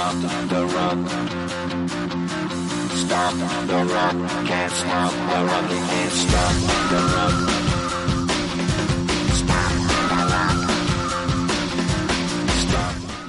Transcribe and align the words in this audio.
Stop 0.00 0.48
the 0.48 0.64
run. 0.64 1.06
Stop 2.88 3.34
the 3.66 3.84
run. 3.92 4.46
Can't 4.46 4.72
stop 4.72 5.12
the 5.12 5.44
run. 5.44 5.70
You 5.70 5.76
can't 5.76 6.12
stop 6.12 6.54
the 6.88 6.96
run. 6.96 7.59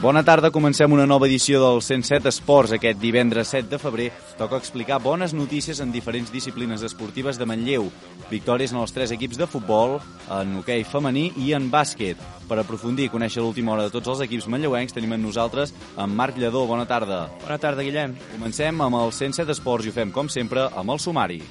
Bona 0.02 0.24
tarda, 0.26 0.50
comencem 0.50 0.90
una 0.96 1.04
nova 1.06 1.28
edició 1.28 1.60
del 1.62 1.84
107 1.86 2.32
Esports. 2.32 2.72
Aquest 2.74 2.98
divendres 2.98 3.52
7 3.54 3.70
de 3.70 3.78
febrer 3.78 4.08
toca 4.40 4.58
explicar 4.58 4.98
bones 4.98 5.36
notícies 5.38 5.78
en 5.80 5.92
diferents 5.94 6.32
disciplines 6.34 6.82
esportives 6.82 7.38
de 7.38 7.46
Manlleu. 7.46 7.86
Victòries 8.32 8.74
en 8.74 8.82
els 8.82 8.96
tres 8.98 9.14
equips 9.14 9.38
de 9.38 9.46
futbol, 9.46 10.00
en 10.34 10.58
hoquei 10.58 10.82
femení 10.82 11.28
i 11.38 11.54
en 11.54 11.70
bàsquet. 11.70 12.18
Per 12.50 12.58
aprofundir 12.58 13.12
i 13.12 13.14
conèixer 13.14 13.46
l'última 13.46 13.76
hora 13.76 13.86
de 13.86 13.94
tots 13.94 14.10
els 14.10 14.26
equips 14.26 14.50
manlleuencs 14.50 14.98
tenim 14.98 15.14
amb 15.14 15.30
nosaltres 15.30 15.78
en 15.94 16.18
Marc 16.18 16.42
Lledó. 16.42 16.66
Bona 16.66 16.90
tarda. 16.90 17.28
Bona 17.46 17.62
tarda, 17.62 17.86
Guillem. 17.86 18.18
Comencem 18.34 18.82
amb 18.82 19.04
el 19.06 19.14
107 19.14 19.54
Esports 19.54 19.86
i 19.86 19.94
ho 19.94 20.02
fem, 20.02 20.10
com 20.10 20.34
sempre, 20.34 20.66
amb 20.74 20.98
el 20.98 21.06
sumari. 21.06 21.44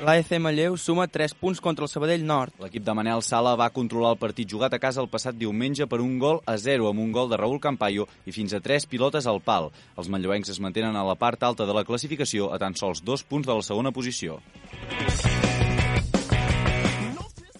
L'AEC 0.00 0.38
Manlleu 0.40 0.78
suma 0.80 1.04
3 1.12 1.34
punts 1.36 1.58
contra 1.60 1.84
el 1.84 1.90
Sabadell 1.92 2.22
Nord. 2.24 2.54
L'equip 2.62 2.86
de 2.86 2.92
Manel 2.96 3.20
Sala 3.20 3.52
va 3.60 3.68
controlar 3.68 4.14
el 4.14 4.20
partit 4.22 4.48
jugat 4.48 4.72
a 4.72 4.78
casa 4.80 5.02
el 5.02 5.10
passat 5.12 5.36
diumenge 5.36 5.84
per 5.92 5.98
un 6.00 6.14
gol 6.22 6.40
a 6.48 6.56
0 6.56 6.88
amb 6.88 7.04
un 7.04 7.12
gol 7.12 7.28
de 7.28 7.36
Raúl 7.36 7.60
Campayo 7.60 8.08
i 8.24 8.32
fins 8.32 8.56
a 8.56 8.62
3 8.64 8.88
pilotes 8.88 9.28
al 9.28 9.42
pal. 9.44 9.68
Els 10.00 10.08
manlleuencs 10.08 10.56
es 10.56 10.62
mantenen 10.64 10.96
a 10.96 11.04
la 11.04 11.18
part 11.20 11.44
alta 11.44 11.68
de 11.68 11.76
la 11.76 11.84
classificació 11.84 12.48
a 12.48 12.56
tan 12.56 12.80
sols 12.80 13.04
dos 13.04 13.28
punts 13.28 13.44
de 13.44 13.60
la 13.60 13.66
segona 13.66 13.92
posició. 13.92 14.40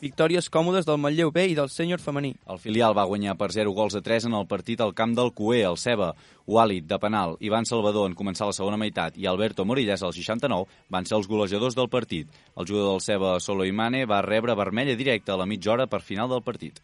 Victòries 0.00 0.48
còmodes 0.48 0.86
del 0.88 0.96
Manlleu 0.96 1.28
B 1.28 1.42
i 1.52 1.56
del 1.56 1.68
sènior 1.68 2.00
femení. 2.00 2.32
El 2.48 2.58
filial 2.58 2.94
va 2.96 3.04
guanyar 3.04 3.34
per 3.36 3.50
0 3.52 3.74
gols 3.76 3.96
a 3.98 4.00
3 4.00 4.30
en 4.30 4.36
el 4.38 4.46
partit 4.48 4.80
al 4.80 4.94
camp 4.96 5.12
del 5.16 5.34
Cué, 5.36 5.60
el 5.68 5.76
Ceba. 5.76 6.14
Walid, 6.46 6.86
de 6.88 6.98
penal, 6.98 7.36
Ivan 7.44 7.68
Salvador 7.68 8.08
en 8.08 8.16
començar 8.16 8.48
la 8.48 8.56
segona 8.56 8.80
meitat 8.80 9.18
i 9.20 9.28
Alberto 9.28 9.66
Morillas, 9.68 10.02
al 10.02 10.16
69, 10.16 10.66
van 10.88 11.04
ser 11.04 11.18
els 11.20 11.28
golejadors 11.28 11.76
del 11.76 11.92
partit. 11.92 12.32
El 12.56 12.66
jugador 12.66 12.96
del 12.96 13.04
Ceba, 13.04 13.36
Solo 13.40 13.68
Imane, 13.68 14.06
va 14.06 14.24
rebre 14.24 14.56
vermella 14.56 14.96
directa 14.96 15.36
a 15.36 15.40
la 15.42 15.46
mitja 15.46 15.76
hora 15.76 15.86
per 15.86 16.00
final 16.00 16.32
del 16.32 16.42
partit. 16.42 16.80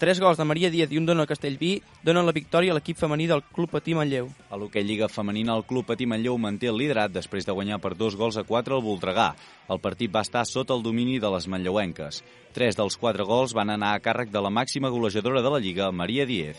Tres 0.00 0.16
gols 0.18 0.38
de 0.40 0.46
Maria 0.48 0.70
Díaz 0.72 0.88
i 0.94 0.96
un 0.96 1.04
dona 1.04 1.26
Castellví 1.28 1.74
donen 2.00 2.24
la 2.24 2.32
victòria 2.32 2.72
a 2.72 2.76
l'equip 2.78 2.96
femení 2.96 3.26
del 3.28 3.42
Club 3.52 3.74
Patí 3.74 3.92
Manlleu. 3.92 4.30
A 4.48 4.56
l'hoquei 4.56 4.80
Lliga 4.80 5.10
Femenina, 5.12 5.52
el 5.52 5.66
Club 5.68 5.90
Patí 5.90 6.06
Manlleu 6.08 6.38
manté 6.40 6.70
el 6.70 6.80
liderat 6.80 7.12
després 7.12 7.44
de 7.44 7.52
guanyar 7.52 7.82
per 7.84 7.92
dos 8.00 8.16
gols 8.16 8.38
a 8.40 8.46
quatre 8.48 8.72
al 8.72 8.80
Voltregà. 8.80 9.34
El 9.68 9.82
partit 9.84 10.08
va 10.08 10.24
estar 10.24 10.46
sota 10.48 10.72
el 10.72 10.80
domini 10.80 11.18
de 11.20 11.28
les 11.36 11.50
manlleuenques. 11.52 12.22
Tres 12.56 12.80
dels 12.80 12.96
quatre 12.96 13.28
gols 13.28 13.52
van 13.52 13.76
anar 13.76 13.92
a 13.92 14.00
càrrec 14.00 14.32
de 14.32 14.40
la 14.40 14.48
màxima 14.48 14.88
golejadora 14.88 15.44
de 15.44 15.52
la 15.52 15.60
Lliga, 15.60 15.92
Maria 15.92 16.24
Díez. 16.24 16.56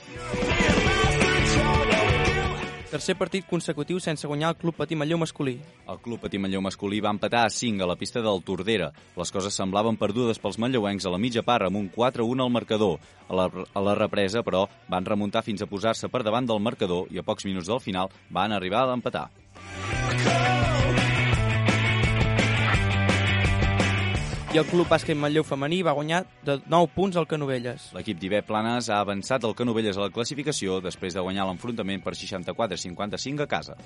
Tercer 2.92 3.14
partit 3.16 3.46
consecutiu 3.48 4.02
sense 4.04 4.28
guanyar 4.28 4.50
el 4.52 4.58
Club 4.60 4.76
Patí 4.76 4.98
Manlleu 5.00 5.16
masculí. 5.22 5.54
El 5.88 6.00
Club 6.04 6.20
Patí 6.20 6.36
Manlleu 6.44 6.60
masculí 6.60 7.00
va 7.00 7.14
empatar 7.16 7.46
a 7.46 7.50
5 7.50 7.86
a 7.86 7.88
la 7.88 7.96
pista 7.96 8.20
del 8.20 8.44
Tordera. 8.44 8.90
Les 9.16 9.32
coses 9.32 9.56
semblaven 9.56 9.96
perdudes 9.96 10.42
pels 10.44 10.60
manlleuencs 10.60 11.08
a 11.08 11.14
la 11.14 11.22
mitja 11.22 11.40
part 11.48 11.70
amb 11.70 11.80
un 11.80 11.88
4-1 11.88 12.44
al 12.44 12.52
marcador. 12.52 13.00
A 13.30 13.40
la, 13.40 13.48
a 13.48 13.86
la 13.88 13.96
represa, 13.96 14.44
però, 14.44 14.66
van 14.92 15.08
remuntar 15.08 15.46
fins 15.48 15.64
a 15.64 15.70
posar-se 15.72 16.12
per 16.12 16.26
davant 16.28 16.52
del 16.52 16.60
marcador 16.60 17.08
i 17.16 17.22
a 17.22 17.24
pocs 17.24 17.48
minuts 17.48 17.72
del 17.72 17.80
final 17.80 18.12
van 18.28 18.52
arribar 18.52 18.84
a 18.84 18.92
l'empatar. 18.92 19.30
I 24.52 24.60
el 24.60 24.66
Club 24.68 24.90
Bàsquet 24.92 25.16
Manlleu 25.16 25.46
femení 25.48 25.78
va 25.88 25.94
guanyar 25.96 26.26
de 26.44 26.58
9 26.68 26.90
punts 26.92 27.16
al 27.16 27.24
Canovelles. 27.24 27.86
L'equip 27.96 28.20
d'Ivet 28.20 28.44
Planes 28.44 28.90
ha 28.92 28.98
avançat 29.00 29.48
el 29.48 29.56
Canovelles 29.56 29.96
a 29.96 30.10
la 30.10 30.12
classificació 30.12 30.82
després 30.84 31.16
de 31.16 31.24
guanyar 31.24 31.48
l'enfrontament 31.48 32.04
per 32.04 32.18
64-55 32.20 33.48
a 33.48 33.48
casa. 33.56 33.80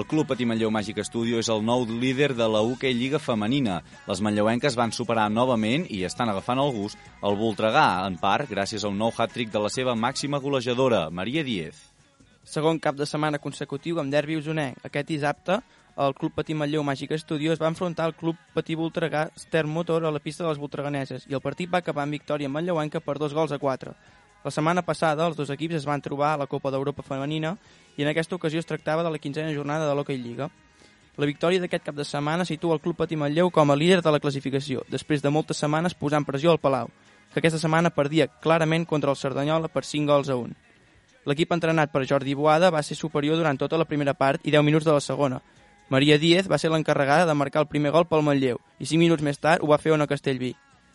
El 0.00 0.06
Club 0.08 0.30
Patí 0.30 0.46
Manlleu 0.48 0.70
Màgic 0.72 0.96
Studio 1.04 1.36
és 1.42 1.48
el 1.52 1.60
nou 1.60 1.82
líder 1.84 2.30
de 2.32 2.46
la 2.48 2.62
UK 2.64 2.86
Lliga 2.96 3.18
Femenina. 3.20 3.82
Les 4.08 4.22
manlleuenques 4.24 4.76
van 4.78 4.94
superar 4.96 5.26
novament 5.28 5.82
i 5.92 5.98
estan 6.08 6.30
agafant 6.32 6.62
el 6.62 6.70
gust 6.72 6.96
el 7.28 7.34
Voltregà, 7.36 8.06
en 8.08 8.16
part 8.22 8.48
gràcies 8.48 8.80
a 8.80 8.88
un 8.88 8.96
nou 8.96 9.12
hat-trick 9.12 9.52
de 9.52 9.60
la 9.60 9.68
seva 9.68 9.92
màxima 9.92 10.40
golejadora, 10.40 11.02
Maria 11.10 11.44
Díez. 11.44 11.82
Segon 12.48 12.80
cap 12.80 12.96
de 12.96 13.04
setmana 13.04 13.42
consecutiu 13.44 14.00
amb 14.00 14.08
derbi 14.14 14.38
usonenc. 14.40 14.78
Aquest 14.88 15.10
dissabte, 15.12 15.58
el 16.00 16.16
Club 16.16 16.32
Patí 16.38 16.56
Manlleu 16.56 16.86
Màgic 16.86 17.12
Studio 17.20 17.52
es 17.52 17.60
va 17.60 17.68
enfrontar 17.68 18.08
al 18.08 18.16
Club 18.16 18.40
Patí 18.54 18.78
Voltregà 18.80 19.26
Stern 19.36 19.68
Motor 19.68 20.08
a 20.08 20.14
la 20.16 20.24
pista 20.24 20.46
de 20.46 20.54
les 20.54 20.62
Voltreganeses 20.64 21.28
i 21.28 21.36
el 21.36 21.44
partit 21.44 21.68
va 21.68 21.84
acabar 21.84 22.08
amb 22.08 22.16
victòria 22.16 22.48
manlleuenca 22.48 23.04
per 23.04 23.18
dos 23.20 23.36
gols 23.36 23.52
a 23.52 23.60
quatre. 23.60 23.92
La 24.40 24.50
setmana 24.50 24.80
passada, 24.80 25.26
els 25.28 25.36
dos 25.36 25.52
equips 25.52 25.82
es 25.82 25.84
van 25.84 26.00
trobar 26.00 26.32
a 26.32 26.40
la 26.40 26.48
Copa 26.48 26.70
d'Europa 26.72 27.04
Femenina 27.04 27.58
i 27.96 28.02
en 28.02 28.08
aquesta 28.08 28.34
ocasió 28.36 28.58
es 28.58 28.66
tractava 28.66 29.02
de 29.02 29.10
la 29.10 29.18
quinzena 29.18 29.52
jornada 29.54 29.88
de 29.88 29.94
l'Hockey 29.94 30.18
Lliga. 30.18 30.50
La 31.16 31.26
victòria 31.26 31.60
d'aquest 31.60 31.84
cap 31.84 31.94
de 31.94 32.04
setmana 32.04 32.46
situa 32.48 32.74
el 32.74 32.80
Club 32.80 32.96
Patí 32.96 33.16
Manlleu 33.16 33.50
com 33.50 33.70
a 33.70 33.76
líder 33.76 34.00
de 34.00 34.12
la 34.14 34.20
classificació, 34.20 34.84
després 34.88 35.22
de 35.22 35.30
moltes 35.30 35.58
setmanes 35.60 35.94
posant 35.94 36.24
pressió 36.24 36.52
al 36.52 36.60
Palau, 36.62 36.88
que 37.32 37.40
aquesta 37.42 37.58
setmana 37.58 37.90
perdia 37.90 38.28
clarament 38.28 38.86
contra 38.86 39.10
el 39.10 39.18
Cerdanyola 39.20 39.68
per 39.68 39.84
5 39.84 40.06
gols 40.08 40.30
a 40.30 40.36
1. 40.36 40.54
L'equip 41.28 41.52
entrenat 41.52 41.92
per 41.92 42.06
Jordi 42.08 42.34
Boada 42.34 42.70
va 42.72 42.82
ser 42.82 42.96
superior 42.96 43.36
durant 43.36 43.58
tota 43.58 43.76
la 43.76 43.84
primera 43.84 44.14
part 44.14 44.40
i 44.46 44.54
10 44.54 44.64
minuts 44.64 44.86
de 44.88 44.94
la 44.96 45.04
segona. 45.04 45.42
Maria 45.90 46.16
Díez 46.18 46.48
va 46.48 46.58
ser 46.58 46.70
l'encarregada 46.70 47.26
de 47.26 47.34
marcar 47.34 47.60
el 47.62 47.68
primer 47.68 47.92
gol 47.92 48.06
pel 48.08 48.24
Manlleu 48.24 48.60
i 48.78 48.86
5 48.86 48.98
minuts 49.02 49.26
més 49.26 49.38
tard 49.38 49.62
ho 49.62 49.68
va 49.68 49.78
fer 49.78 49.92
Ona 49.92 50.06
Castellví. 50.06 50.54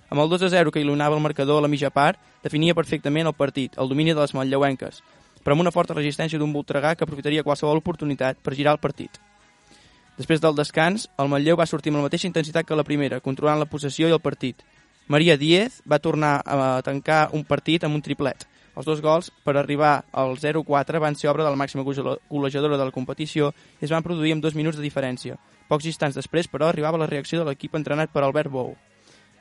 Amb 0.09 0.21
el 0.21 0.29
2 0.29 0.47
a 0.47 0.49
0 0.49 0.71
que 0.71 0.81
il·luminava 0.81 1.17
el 1.17 1.21
marcador 1.21 1.59
a 1.59 1.65
la 1.65 1.69
mitja 1.69 1.89
part, 1.89 2.17
definia 2.43 2.77
perfectament 2.77 3.27
el 3.27 3.37
partit, 3.37 3.77
el 3.77 3.89
domini 3.89 4.13
de 4.13 4.21
les 4.21 4.33
manlleuenques, 4.37 5.01
però 5.45 5.53
amb 5.53 5.61
una 5.61 5.71
forta 5.71 5.93
resistència 5.93 6.41
d'un 6.41 6.53
Voltregà 6.55 6.95
que 6.97 7.05
aprofitaria 7.05 7.45
qualsevol 7.45 7.77
oportunitat 7.77 8.41
per 8.41 8.55
girar 8.57 8.73
el 8.73 8.81
partit. 8.81 9.19
Després 10.17 10.41
del 10.41 10.55
descans, 10.57 11.05
el 11.21 11.29
Manlleu 11.29 11.59
va 11.59 11.67
sortir 11.69 11.91
amb 11.93 11.99
la 11.99 12.07
mateixa 12.07 12.25
intensitat 12.25 12.65
que 12.65 12.77
la 12.79 12.87
primera, 12.87 13.19
controlant 13.21 13.61
la 13.61 13.69
possessió 13.69 14.09
i 14.09 14.15
el 14.15 14.23
partit. 14.23 14.63
Maria 15.07 15.37
Díez 15.37 15.83
va 15.85 16.01
tornar 16.01 16.39
a 16.41 16.81
tancar 16.81 17.29
un 17.37 17.43
partit 17.45 17.83
amb 17.85 17.93
un 17.93 18.01
triplet. 18.01 18.47
Els 18.75 18.87
dos 18.89 19.03
gols, 19.05 19.29
per 19.45 19.53
arribar 19.55 19.93
al 20.11 20.33
0-4, 20.41 20.99
van 20.99 21.15
ser 21.15 21.29
obra 21.29 21.45
de 21.45 21.51
la 21.53 21.59
màxima 21.59 21.85
golejadora 21.85 22.79
de 22.79 22.89
la 22.89 22.95
competició 22.95 23.53
i 23.79 23.85
es 23.85 23.93
van 23.93 24.03
produir 24.03 24.33
amb 24.33 24.43
dos 24.43 24.57
minuts 24.57 24.79
de 24.79 24.83
diferència. 24.83 25.37
Pocs 25.69 25.85
instants 25.93 26.17
després, 26.17 26.49
però, 26.49 26.71
arribava 26.71 26.97
la 26.97 27.11
reacció 27.11 27.39
de 27.39 27.45
l'equip 27.51 27.77
entrenat 27.77 28.11
per 28.11 28.25
Albert 28.25 28.51
Bou. 28.51 28.73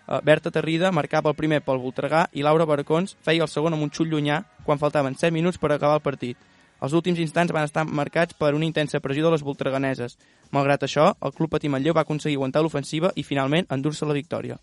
Uh, 0.07 0.21
Berta 0.21 0.51
Terrida 0.51 0.93
marcava 0.93 1.31
el 1.33 1.39
primer 1.39 1.63
pel 1.65 1.81
Voltregà 1.81 2.27
i 2.33 2.45
Laura 2.45 2.67
Barcons 2.69 3.17
feia 3.25 3.45
el 3.47 3.49
segon 3.49 3.73
amb 3.73 3.87
un 3.87 3.93
xut 3.95 4.11
llunyà 4.11 4.43
quan 4.67 4.81
faltaven 4.83 5.17
7 5.17 5.33
minuts 5.33 5.59
per 5.59 5.73
acabar 5.73 5.97
el 6.01 6.05
partit. 6.05 6.37
Els 6.85 6.93
últims 6.93 7.23
instants 7.23 7.53
van 7.57 7.65
estar 7.65 7.87
marcats 7.87 8.37
per 8.37 8.53
una 8.53 8.69
intensa 8.69 9.01
pressió 9.01 9.25
de 9.25 9.33
les 9.33 9.47
voltreganeses. 9.47 10.19
Malgrat 10.53 10.85
això, 10.85 11.15
el 11.25 11.33
Club 11.33 11.55
Patí 11.57 11.73
Manlleu 11.73 11.97
va 11.97 12.05
aconseguir 12.05 12.37
aguantar 12.37 12.63
l'ofensiva 12.67 13.15
i 13.17 13.25
finalment 13.25 13.71
endur-se 13.71 14.05
la 14.05 14.19
victòria. 14.21 14.61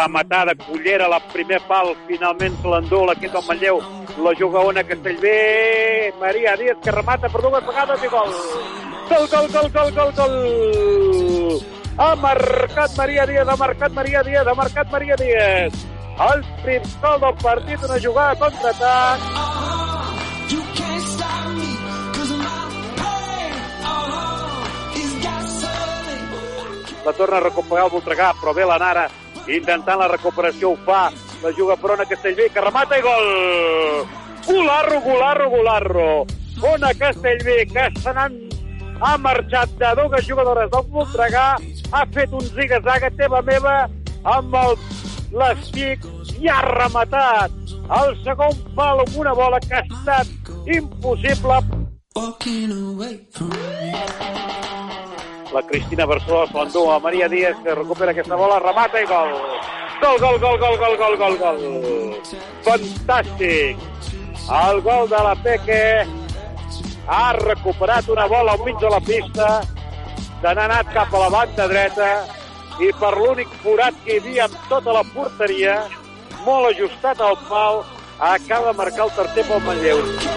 Rematada, 0.00 0.54
cullera, 0.54 1.08
la 1.08 1.20
primer 1.32 1.60
pal, 1.68 1.92
finalment 2.08 2.56
l'endú 2.64 3.04
l'equip 3.06 3.32
del 3.34 3.44
Manlleu 3.48 3.80
La 4.24 4.32
juga 4.38 4.64
una 4.66 4.82
Castellbé, 4.84 6.12
Maria 6.20 6.56
Díaz 6.56 6.80
que 6.82 6.90
remata 6.90 7.28
per 7.28 7.40
dues 7.40 7.64
vegades 7.66 8.02
i 8.04 8.08
gol. 8.08 8.32
Gol, 9.10 9.28
gol, 9.32 9.46
gol, 9.54 9.68
gol, 9.76 9.92
gol, 9.96 10.12
gol. 10.18 11.62
Ha 12.00 12.14
marcat 12.16 12.96
Maria 12.96 13.26
Díaz, 13.26 13.48
ha 13.48 13.56
marcat 13.56 13.92
Maria 13.92 14.22
Díaz, 14.22 14.46
ha 14.46 14.54
marcat 14.54 14.92
Maria 14.92 15.16
Díaz. 15.16 15.72
El 16.20 16.44
principal 16.64 17.20
del 17.20 17.34
partit, 17.42 17.78
una 17.88 18.00
jugada 18.00 18.48
is 25.00 25.12
gasoline. 25.22 26.26
La 27.06 27.12
torna 27.12 27.36
a 27.36 27.40
recuperar 27.40 27.84
el 27.84 27.90
Voltregà, 27.90 28.34
però 28.40 28.52
bé 28.52 28.64
l'Anara 28.68 29.08
intentant 29.56 29.98
la 30.00 30.08
recuperació, 30.12 30.74
ho 30.74 30.78
fa. 30.86 31.08
La 31.42 31.52
juga 31.56 31.76
per 31.80 31.94
Ona 31.96 32.06
Castellbé, 32.08 32.50
que 32.52 32.60
remata 32.60 32.98
i 32.98 33.04
gol! 33.04 33.28
Golarro, 34.46 35.00
golarro, 35.00 35.50
golarro! 35.50 36.08
Ona 36.72 36.92
Castellbé, 36.94 37.64
que 37.66 37.88
se 38.00 38.14
n'han 38.14 38.36
ha 39.00 39.16
marxat 39.16 39.70
de 39.80 39.94
dues 39.96 40.26
jugadores 40.28 40.70
del 40.70 40.88
Voltregà, 40.92 41.46
ha 41.92 42.06
fet 42.14 42.32
un 42.36 42.44
ziga-zaga 42.52 43.10
teva 43.16 43.40
meva 43.42 43.76
amb 44.36 44.56
el 44.60 44.76
l'estic 45.40 46.04
i 46.40 46.50
ha 46.52 46.60
rematat 46.66 47.54
el 48.00 48.16
segon 48.24 48.56
pal 48.76 49.00
amb 49.06 49.16
una 49.22 49.32
bola 49.34 49.60
que 49.64 49.78
ha 49.78 49.84
estat 49.86 50.26
impossible 50.66 51.62
Walking 52.16 52.72
away 52.72 53.20
from 53.30 53.50
me. 53.50 54.29
La 55.52 55.62
Cristina 55.66 56.06
Barceló 56.06 56.44
l'endú 56.54 56.84
a 56.90 57.00
Maria 57.02 57.28
Díaz, 57.28 57.56
que 57.64 57.74
recupera 57.74 58.12
aquesta 58.12 58.36
bola, 58.38 58.60
remata 58.62 59.00
i 59.02 59.06
gol. 59.10 59.32
Gol, 60.00 60.18
gol, 60.22 60.38
gol, 60.38 60.58
gol, 60.62 60.76
gol, 60.78 60.96
gol, 60.96 61.16
gol, 61.18 61.36
gol. 61.40 61.58
Fantàstic. 62.62 63.82
El 64.60 64.80
gol 64.86 65.10
de 65.10 65.22
la 65.26 65.34
Peque 65.42 65.82
ha 67.06 67.32
recuperat 67.40 68.08
una 68.08 68.26
bola 68.30 68.54
al 68.54 68.64
mig 68.64 68.78
de 68.78 68.90
la 68.94 69.00
pista, 69.00 69.48
se 70.40 70.54
n'ha 70.54 70.66
anat 70.70 70.94
cap 70.94 71.14
a 71.14 71.24
la 71.26 71.30
banda 71.34 71.66
dreta 71.68 72.10
i 72.80 72.92
per 73.00 73.12
l'únic 73.18 73.50
forat 73.64 73.96
que 74.04 74.16
hi 74.16 74.20
havia 74.22 74.46
amb 74.46 74.58
tota 74.70 74.94
la 75.00 75.06
porteria, 75.14 75.80
molt 76.46 76.70
ajustat 76.70 77.20
al 77.20 77.38
pal, 77.48 77.82
acaba 78.20 78.70
de 78.70 78.78
marcar 78.84 79.08
el 79.08 79.16
tercer 79.18 79.50
pel 79.50 79.66
Manlleu. 79.66 80.29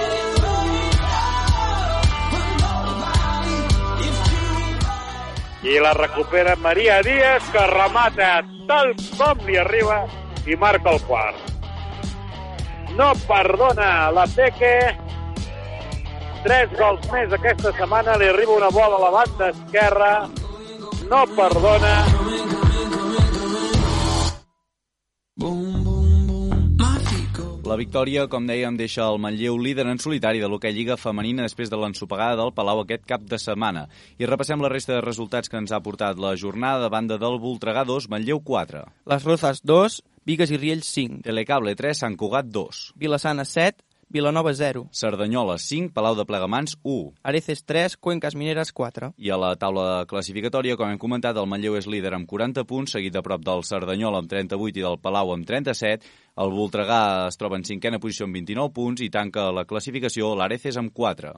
I 5.64 5.80
la 5.80 5.94
recupera 5.94 6.56
Maria 6.56 7.02
Díaz, 7.02 7.44
que 7.52 7.66
remata 7.72 8.44
tal 8.68 8.92
com 9.16 9.46
li 9.48 9.58
arriba 9.58 10.04
i 10.46 10.58
marca 10.60 10.92
el 10.92 11.00
quart. 11.08 11.40
No 12.98 13.14
perdona 13.28 14.12
la 14.12 14.28
Peque. 14.36 14.76
Tres 16.44 16.76
gols 16.76 17.08
més 17.14 17.32
aquesta 17.32 17.72
setmana, 17.80 18.18
li 18.20 18.28
arriba 18.28 18.60
una 18.60 18.74
bola 18.76 19.00
a 19.00 19.06
la 19.06 19.14
banda 19.16 19.50
esquerra. 19.56 20.12
No 21.08 21.24
perdona. 21.40 21.96
Boom, 25.36 25.84
boom. 25.84 25.93
La 27.64 27.78
victòria, 27.80 28.26
com 28.28 28.44
dèiem, 28.44 28.76
deixa 28.76 29.06
el 29.08 29.22
Manlleu 29.24 29.56
líder 29.56 29.86
en 29.88 30.00
solitari 30.04 30.42
de 30.44 30.50
l'hoquei 30.52 30.74
Lliga 30.76 30.98
femenina 31.00 31.46
després 31.46 31.70
de 31.72 31.78
l'ensopegada 31.80 32.36
del 32.36 32.52
Palau 32.52 32.82
aquest 32.82 33.06
cap 33.08 33.24
de 33.24 33.40
setmana. 33.40 33.86
I 34.20 34.28
repassem 34.28 34.60
la 34.60 34.72
resta 34.74 34.98
de 34.98 35.06
resultats 35.06 35.48
que 35.48 35.62
ens 35.62 35.72
ha 35.72 35.80
portat 35.86 36.20
la 36.20 36.34
jornada 36.36 36.84
de 36.84 36.90
banda 36.92 37.18
del 37.22 37.40
Voltregà 37.40 37.86
2, 37.88 38.10
Manlleu 38.12 38.42
4. 38.44 38.84
Les 39.14 39.24
Rozas 39.30 39.64
2, 39.64 39.96
Vigues 40.28 40.52
i 40.52 40.60
Riells 40.60 40.92
5, 40.92 41.22
Telecable 41.24 41.72
3, 41.80 42.04
Sant 42.04 42.20
Cugat 42.20 42.52
2. 42.52 42.84
Vilassana 43.00 43.48
7, 43.48 43.80
Vilanova 44.14 44.54
0, 44.54 44.90
Cerdanyola 44.92 45.58
5, 45.58 45.90
Palau 45.92 46.14
de 46.14 46.24
Plegamans 46.24 46.78
1. 46.84 47.16
Areces 47.24 47.64
3, 47.66 47.98
Cuenques 47.98 48.36
Mineres 48.36 48.70
4. 48.72 49.08
I 49.18 49.32
a 49.34 49.40
la 49.42 49.56
taula 49.58 50.06
classificatòria, 50.06 50.76
com 50.78 50.92
hem 50.92 51.00
comentat, 51.02 51.34
el 51.42 51.48
Manlleu 51.50 51.80
és 51.80 51.88
líder 51.90 52.12
amb 52.14 52.30
40 52.30 52.62
punts, 52.70 52.94
seguit 52.94 53.18
a 53.18 53.24
prop 53.26 53.42
del 53.42 53.66
Cerdanyola 53.66 54.22
amb 54.22 54.30
38 54.30 54.78
i 54.78 54.86
del 54.86 55.00
Palau 55.02 55.34
amb 55.34 55.50
37. 55.50 56.06
El 56.46 56.54
Voltregà 56.54 57.00
es 57.32 57.42
troba 57.42 57.58
en 57.58 57.66
cinquena 57.66 57.98
posició 57.98 58.30
amb 58.30 58.38
29 58.38 58.70
punts 58.78 59.02
i 59.02 59.10
tanca 59.10 59.48
la 59.50 59.66
classificació 59.66 60.36
l'Areces 60.38 60.78
amb 60.78 60.94
4. 60.94 61.34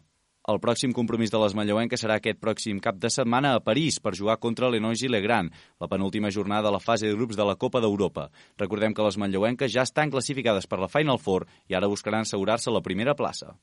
El 0.45 0.59
pròxim 0.61 0.91
compromís 0.93 1.31
de 1.33 1.39
les 1.41 1.55
manlleuenques 1.57 2.03
serà 2.03 2.19
aquest 2.19 2.37
pròxim 2.37 2.77
cap 2.83 2.99
de 3.01 3.09
setmana 3.09 3.55
a 3.55 3.61
París 3.65 3.97
per 3.97 4.13
jugar 4.17 4.37
contra 4.37 4.69
l'Enoix 4.69 5.01
i 5.01 5.09
Legrand, 5.09 5.49
la 5.81 5.89
penúltima 5.89 6.29
jornada 6.29 6.67
de 6.67 6.75
la 6.75 6.81
fase 6.83 7.09
de 7.09 7.15
grups 7.17 7.39
de 7.39 7.47
la 7.49 7.55
Copa 7.57 7.81
d'Europa. 7.81 8.29
Recordem 8.61 8.93
que 8.93 9.05
les 9.07 9.17
manlleuenques 9.17 9.73
ja 9.73 9.87
estan 9.89 10.13
classificades 10.13 10.69
per 10.69 10.79
la 10.83 10.91
Final 10.91 11.17
Four 11.17 11.47
i 11.65 11.73
ara 11.73 11.89
buscaran 11.89 12.27
assegurar-se 12.27 12.69
la 12.73 12.83
primera 12.85 13.17
plaça. 13.17 13.55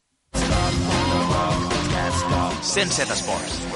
107 2.62 3.12
Esports. 3.12 3.71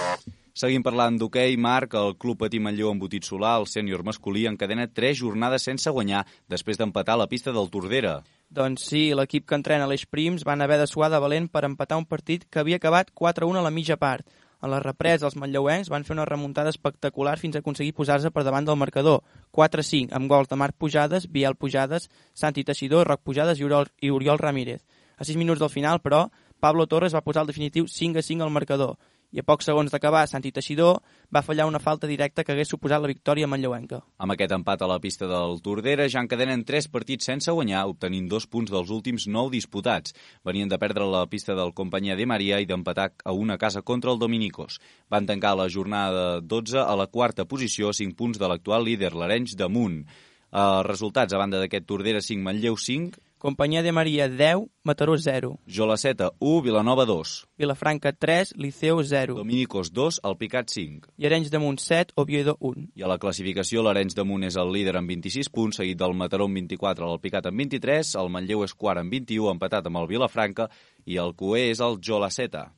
Seguim 0.57 0.81
parlant 0.81 1.19
d'hoquei. 1.21 1.59
Marc, 1.61 1.95
el 2.01 2.15
Club 2.17 2.39
Patí 2.41 2.57
Manlleu 2.65 2.89
embotit 2.89 3.27
solar, 3.29 3.59
el 3.61 3.67
sènior 3.69 4.01
masculí, 4.09 4.47
encadena 4.49 4.87
tres 4.89 5.19
jornades 5.19 5.67
sense 5.69 5.91
guanyar 5.93 6.23
després 6.49 6.79
d'empatar 6.81 7.13
a 7.13 7.21
la 7.21 7.27
pista 7.29 7.53
del 7.53 7.69
Tordera. 7.69 8.23
Doncs 8.49 8.87
sí, 8.89 9.03
l'equip 9.13 9.45
que 9.45 9.59
entrena 9.59 9.89
l'Eix 9.91 10.07
Prims 10.09 10.47
van 10.49 10.65
haver 10.65 10.79
de 10.81 10.87
suar 10.89 11.11
de 11.13 11.21
valent 11.21 11.51
per 11.53 11.67
empatar 11.69 11.99
un 12.01 12.07
partit 12.09 12.47
que 12.49 12.63
havia 12.63 12.79
acabat 12.81 13.13
4-1 13.13 13.61
a 13.61 13.65
la 13.67 13.73
mitja 13.75 13.99
part. 14.01 14.25
A 14.65 14.71
la 14.73 14.79
represa, 14.81 15.27
els 15.29 15.37
manlleuencs 15.37 15.91
van 15.93 16.07
fer 16.09 16.15
una 16.17 16.25
remuntada 16.25 16.73
espectacular 16.73 17.35
fins 17.37 17.59
a 17.59 17.61
aconseguir 17.61 17.93
posar-se 17.99 18.31
per 18.33 18.47
davant 18.47 18.65
del 18.65 18.81
marcador. 18.81 19.21
4-5, 19.53 20.09
amb 20.17 20.31
gols 20.33 20.49
de 20.49 20.57
Marc 20.57 20.79
Pujades, 20.79 21.29
Biel 21.29 21.59
Pujades, 21.61 22.09
Santi 22.33 22.65
Teixidor, 22.65 23.05
Roc 23.13 23.21
Pujades 23.21 23.61
i 23.61 23.69
Oriol, 23.69 23.93
i 24.01 24.09
Oriol 24.09 24.41
Ramírez. 24.41 24.81
A 25.19 25.29
6 25.29 25.37
minuts 25.37 25.61
del 25.61 25.75
final, 25.75 26.01
però, 26.01 26.31
Pablo 26.65 26.89
Torres 26.89 27.13
va 27.13 27.21
posar 27.21 27.45
el 27.45 27.53
definitiu 27.53 27.85
5-5 27.85 28.41
al 28.41 28.57
marcador 28.57 28.97
i 29.37 29.43
a 29.43 29.45
pocs 29.45 29.67
segons 29.69 29.93
d'acabar, 29.93 30.23
Santi 30.31 30.49
Teixidor 30.57 31.03
va 31.29 31.43
fallar 31.45 31.67
una 31.69 31.81
falta 31.83 32.09
directa 32.09 32.41
que 32.43 32.55
hagués 32.55 32.71
suposat 32.73 33.03
la 33.05 33.11
victòria 33.11 33.49
manlleuenca. 33.53 33.99
Amb 34.17 34.33
aquest 34.33 34.55
empat 34.57 34.81
a 34.81 34.89
la 34.89 34.97
pista 35.03 35.29
del 35.29 35.59
Tordera 35.61 36.07
ja 36.09 36.23
encadenen 36.25 36.63
tres 36.65 36.89
partits 36.89 37.29
sense 37.29 37.53
guanyar, 37.53 37.83
obtenint 37.91 38.31
dos 38.33 38.47
punts 38.49 38.73
dels 38.73 38.89
últims 38.97 39.27
nou 39.29 39.51
disputats. 39.53 40.17
Venien 40.41 40.73
de 40.73 40.79
perdre 40.81 41.05
la 41.05 41.27
pista 41.29 41.53
del 41.59 41.75
Companyia 41.77 42.17
de 42.17 42.25
Maria 42.25 42.63
i 42.65 42.71
d'empatar 42.71 43.11
a 43.29 43.37
una 43.37 43.59
casa 43.61 43.85
contra 43.85 44.15
el 44.15 44.23
Dominicos. 44.23 44.81
Van 45.13 45.29
tancar 45.29 45.53
la 45.61 45.69
jornada 45.69 46.41
12 46.41 46.81
a 46.81 46.97
la 46.97 47.07
quarta 47.07 47.45
posició, 47.45 47.93
5 47.93 48.17
punts 48.17 48.41
de 48.41 48.49
l'actual 48.49 48.89
líder, 48.89 49.13
l'Arenys 49.13 49.53
damunt. 49.61 50.07
Uh, 50.49 50.81
resultats, 50.87 51.35
a 51.37 51.43
banda 51.43 51.61
d'aquest 51.61 51.85
Tordera 51.85 52.25
5, 52.25 52.41
Manlleu 52.41 52.81
5, 52.81 53.21
Companyia 53.47 53.81
de 53.85 53.93
Maria 53.93 54.29
10, 54.29 54.67
Mataró 54.83 55.17
0, 55.17 55.61
Jolaceta 55.69 56.33
1, 56.41 56.63
Vilanova 56.63 57.05
2, 57.07 57.47
Vilafranca 57.57 58.13
3, 58.13 58.55
Liceu 58.57 59.01
0, 59.05 59.35
Dominicos 59.37 59.93
2, 59.93 60.19
Alpicat 60.25 60.69
5. 60.69 61.13
i 61.17 61.27
Arenys 61.27 61.53
de 61.53 61.61
Munt 61.61 61.79
7, 61.79 62.13
Oviedo 62.17 62.57
1. 62.59 62.89
I 62.97 63.05
a 63.05 63.07
la 63.07 63.19
classificació 63.23 63.85
l'Arenys 63.87 64.17
de 64.19 64.25
Munt 64.27 64.49
és 64.49 64.57
el 64.59 64.73
líder 64.75 64.97
amb 64.99 65.07
26 65.15 65.53
punts, 65.55 65.79
seguit 65.79 65.97
del 66.01 66.17
Mataró 66.19 66.49
amb 66.51 66.59
24, 66.59 67.07
l'Alpicat 67.07 67.47
amb 67.47 67.63
23, 67.63 68.17
el 68.19 68.33
Manlleu 68.35 68.65
és 68.67 68.75
quart 68.75 68.99
amb 69.05 69.15
21, 69.15 69.47
empatat 69.55 69.87
amb 69.87 70.03
el 70.03 70.09
Vilafranca, 70.11 70.67
i 71.07 71.15
el 71.23 71.37
Coé 71.39 71.69
és 71.71 71.79
el 71.79 72.01
Jolaceta. 72.03 72.73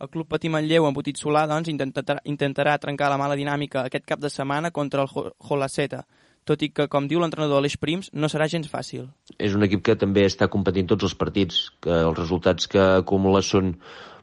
El 0.00 0.08
Club 0.12 0.28
Patí 0.28 0.48
Manlleu, 0.52 0.84
embotit 0.88 1.16
solar, 1.16 1.46
doncs, 1.48 1.72
intentarà, 1.72 2.20
intentarà 2.28 2.76
trencar 2.78 3.08
la 3.08 3.16
mala 3.20 3.40
dinàmica 3.40 3.86
aquest 3.88 4.04
cap 4.04 4.20
de 4.20 4.28
setmana 4.28 4.70
contra 4.70 5.00
el 5.00 5.08
Jo- 5.08 5.30
Jolaceta, 5.48 6.04
tot 6.50 6.66
i 6.66 6.70
que, 6.74 6.88
com 6.90 7.06
diu 7.06 7.22
l'entrenador 7.22 7.62
Aleix 7.62 7.78
Prims, 7.78 8.10
no 8.12 8.28
serà 8.32 8.48
gens 8.50 8.68
fàcil. 8.70 9.08
és 9.38 9.54
un 9.54 9.62
equip 9.64 9.82
que 9.86 9.96
també 9.96 10.26
està 10.26 10.50
competint 10.50 10.88
tots 10.90 11.06
els 11.06 11.14
partits, 11.14 11.70
que 11.80 12.02
els 12.10 12.18
resultats 12.18 12.66
que 12.66 12.82
acumula 13.00 13.42
són 13.42 13.76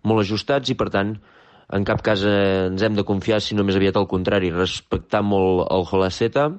molt 0.04 0.22
ajustats 0.26 0.70
i, 0.70 0.76
per 0.76 0.90
tant, 0.94 1.16
en 1.74 1.84
cap 1.88 2.04
cas 2.04 2.24
ens 2.28 2.84
hem 2.84 2.96
de 2.96 3.04
confiar, 3.08 3.42
sinó 3.42 3.64
més 3.68 3.76
aviat 3.80 3.98
al 3.98 4.08
contrari, 4.08 4.52
respectar 4.54 5.24
molt 5.24 5.68
el 5.72 5.88
Holaceta 5.90 6.50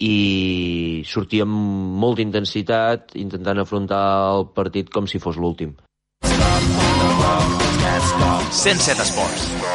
i 0.00 1.02
sortir 1.08 1.42
amb 1.44 1.56
molta 2.04 2.24
intensitat, 2.24 3.16
intentant 3.16 3.58
afrontar 3.60 4.02
el 4.36 4.48
partit 4.56 4.92
com 4.92 5.08
si 5.08 5.18
fos 5.22 5.40
l'últim. 5.40 5.74
107 8.50 9.02
Esports. 9.02 9.65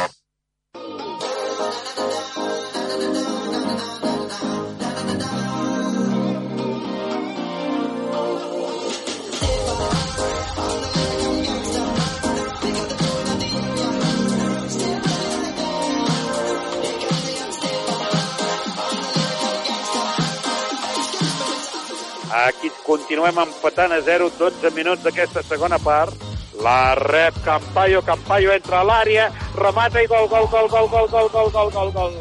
Aquí 22.32 22.70
continuem 22.86 23.36
empatant 23.42 23.92
a 23.92 24.00
0, 24.00 24.30
12 24.38 24.70
minuts 24.72 25.04
d'aquesta 25.04 25.42
segona 25.44 25.76
part. 25.76 26.16
La 26.64 26.94
rep 26.96 27.36
Campayo, 27.44 28.00
Campayo 28.00 28.54
entra 28.56 28.80
a 28.80 28.86
l'àrea, 28.88 29.26
remata 29.56 30.00
i 30.00 30.08
gol, 30.08 30.28
gol, 30.32 30.48
gol, 30.48 30.68
gol, 30.72 30.88
gol, 30.88 31.08
gol, 31.12 31.28
gol, 31.28 31.50
gol, 31.52 31.70
gol, 31.76 31.92
gol. 31.92 32.16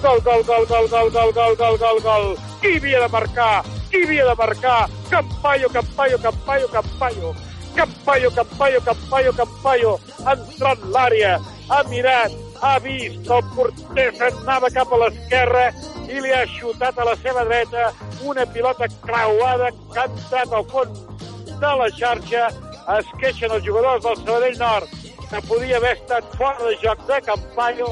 Gol, 0.00 0.22
gol, 0.22 0.44
gol, 0.46 0.66
gol, 0.70 0.88
gol, 0.88 1.10
gol, 1.10 1.32
gol, 1.34 1.56
gol, 1.56 1.78
gol, 1.82 2.00
gol. 2.06 2.26
Qui 2.62 2.76
havia 2.78 3.02
de 3.02 3.08
marcar? 3.10 3.64
qui 3.90 4.04
havia 4.04 4.24
de 4.24 4.34
marcar? 4.38 4.88
Campayo, 5.10 5.68
Campayo, 5.68 6.18
Campayo, 6.18 6.68
Campayo. 6.68 7.34
Campayo, 7.74 8.30
Campayo, 8.30 8.80
Campayo, 8.80 9.32
Campayo. 9.32 9.92
Ha 10.24 10.34
entrat 10.38 10.78
l'àrea, 10.94 11.40
ha 11.68 11.82
mirat, 11.90 12.30
ha 12.60 12.78
vist 12.78 13.30
el 13.30 13.44
porter 13.54 14.10
anava 14.26 14.70
cap 14.74 14.92
a 14.92 14.98
l'esquerra 15.02 15.66
i 16.08 16.20
li 16.20 16.32
ha 16.34 16.42
xutat 16.56 16.98
a 16.98 17.06
la 17.08 17.16
seva 17.22 17.44
dreta 17.48 17.90
una 18.32 18.44
pilota 18.46 18.88
creuada 19.04 19.70
que 19.92 20.00
ha 20.00 20.08
entrat 20.10 20.52
al 20.52 20.66
fons 20.72 21.04
de 21.60 21.72
la 21.80 21.88
xarxa. 21.98 22.48
Es 22.98 23.08
queixen 23.20 23.52
els 23.54 23.64
jugadors 23.64 24.02
del 24.04 24.16
Sabadell 24.22 24.58
Nord 24.58 24.88
que 25.30 25.40
podia 25.46 25.76
haver 25.78 25.94
estat 25.96 26.36
fora 26.36 26.58
de 26.66 26.76
joc 26.82 27.06
de 27.08 27.20
Campayo. 27.28 27.90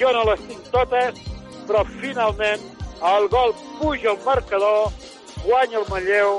Jo 0.00 0.12
no 0.16 0.24
les 0.30 0.42
tinc 0.48 0.70
totes, 0.74 1.20
però 1.68 1.84
finalment 2.00 2.62
el 3.14 3.28
gol 3.28 3.54
puja 3.78 4.10
al 4.14 4.20
marcador, 4.24 4.90
guanya 5.44 5.82
el 5.82 5.88
Manlleu, 5.90 6.38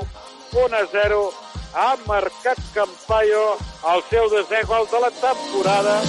1 0.52 0.76
a 0.76 0.86
0, 0.92 1.20
ha 1.74 1.90
marcat 2.06 2.58
Campayo 2.74 3.44
el 3.92 4.02
seu 4.10 4.32
desè 4.34 4.64
gol 4.66 4.88
de 4.90 5.04
la 5.06 5.12
temporada. 5.20 6.00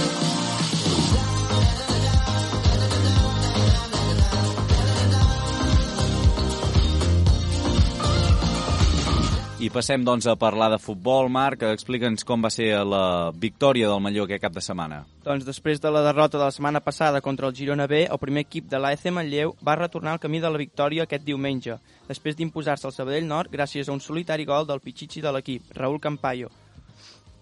I 9.58 9.72
passem, 9.74 10.04
doncs, 10.06 10.28
a 10.30 10.36
parlar 10.38 10.68
de 10.70 10.76
futbol. 10.78 11.26
Marc, 11.34 11.64
explica'ns 11.66 12.22
com 12.22 12.44
va 12.46 12.50
ser 12.54 12.68
la 12.86 13.32
victòria 13.34 13.88
del 13.90 13.98
Manlleu 13.98 14.22
aquest 14.28 14.44
cap 14.44 14.54
de 14.54 14.62
setmana. 14.62 15.00
Doncs 15.24 15.42
després 15.48 15.82
de 15.82 15.90
la 15.90 16.04
derrota 16.06 16.38
de 16.38 16.44
la 16.44 16.54
setmana 16.54 16.78
passada 16.78 17.18
contra 17.20 17.48
el 17.48 17.56
Girona 17.58 17.88
B, 17.90 18.04
el 18.06 18.20
primer 18.22 18.44
equip 18.46 18.68
de 18.70 18.78
l'AEC 18.78 19.08
Manlleu 19.10 19.56
va 19.66 19.74
retornar 19.74 20.12
al 20.14 20.22
camí 20.22 20.38
de 20.38 20.46
la 20.46 20.62
victòria 20.62 21.08
aquest 21.08 21.26
diumenge, 21.26 21.74
després 22.06 22.38
d'imposar-se 22.38 22.86
al 22.86 22.94
Sabadell 22.94 23.26
Nord 23.26 23.50
gràcies 23.50 23.90
a 23.90 23.96
un 23.96 23.98
solitari 23.98 24.46
gol 24.46 24.68
del 24.68 24.78
pitxitxi 24.78 25.24
de 25.26 25.34
l'equip, 25.34 25.74
Raúl 25.74 25.98
Campayo. 25.98 26.54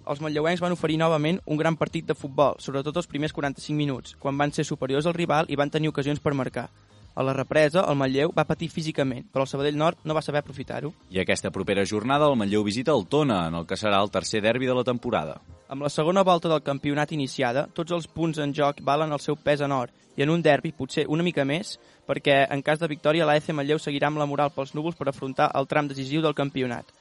Els 0.08 0.24
manlleuencs 0.24 0.64
van 0.64 0.72
oferir 0.72 0.96
novament 0.96 1.42
un 1.44 1.60
gran 1.60 1.76
partit 1.76 2.08
de 2.08 2.16
futbol, 2.16 2.56
sobretot 2.64 2.96
els 2.96 3.12
primers 3.12 3.36
45 3.36 3.76
minuts, 3.76 4.16
quan 4.16 4.40
van 4.40 4.56
ser 4.56 4.64
superiors 4.64 5.04
al 5.04 5.20
rival 5.20 5.52
i 5.52 5.60
van 5.60 5.68
tenir 5.68 5.92
ocasions 5.92 6.24
per 6.24 6.32
marcar. 6.32 6.70
A 7.16 7.22
la 7.24 7.32
represa, 7.32 7.80
el 7.88 7.96
Manlleu 7.96 8.28
va 8.36 8.44
patir 8.44 8.66
físicament, 8.68 9.24
però 9.32 9.46
el 9.46 9.48
Sabadell 9.48 9.78
Nord 9.80 10.02
no 10.04 10.12
va 10.12 10.20
saber 10.20 10.42
aprofitar-ho. 10.42 10.90
I 11.08 11.22
aquesta 11.22 11.48
propera 11.50 11.86
jornada 11.88 12.28
el 12.28 12.36
Manlleu 12.36 12.64
visita 12.66 12.92
el 12.92 13.06
Tona, 13.08 13.46
en 13.48 13.56
el 13.56 13.64
que 13.64 13.78
serà 13.80 14.02
el 14.04 14.12
tercer 14.12 14.42
derbi 14.44 14.68
de 14.68 14.74
la 14.76 14.84
temporada. 14.84 15.38
Amb 15.72 15.86
la 15.86 15.88
segona 15.88 16.22
volta 16.28 16.50
del 16.52 16.60
campionat 16.66 17.14
iniciada, 17.16 17.64
tots 17.72 17.96
els 17.96 18.06
punts 18.06 18.36
en 18.44 18.52
joc 18.52 18.84
valen 18.84 19.16
el 19.16 19.24
seu 19.24 19.40
pes 19.40 19.64
en 19.64 19.72
or, 19.72 19.94
i 20.16 20.26
en 20.26 20.34
un 20.34 20.44
derbi 20.44 20.74
potser 20.76 21.06
una 21.08 21.24
mica 21.24 21.48
més, 21.48 21.78
perquè 22.04 22.42
en 22.52 22.60
cas 22.62 22.84
de 22.84 22.92
victòria 22.92 23.24
l'AEC 23.24 23.48
Manlleu 23.56 23.80
seguirà 23.80 24.12
amb 24.12 24.20
la 24.20 24.28
moral 24.28 24.52
pels 24.52 24.76
núvols 24.76 25.00
per 25.00 25.08
afrontar 25.08 25.48
el 25.56 25.72
tram 25.72 25.88
decisiu 25.88 26.20
del 26.20 26.36
campionat. 26.36 26.92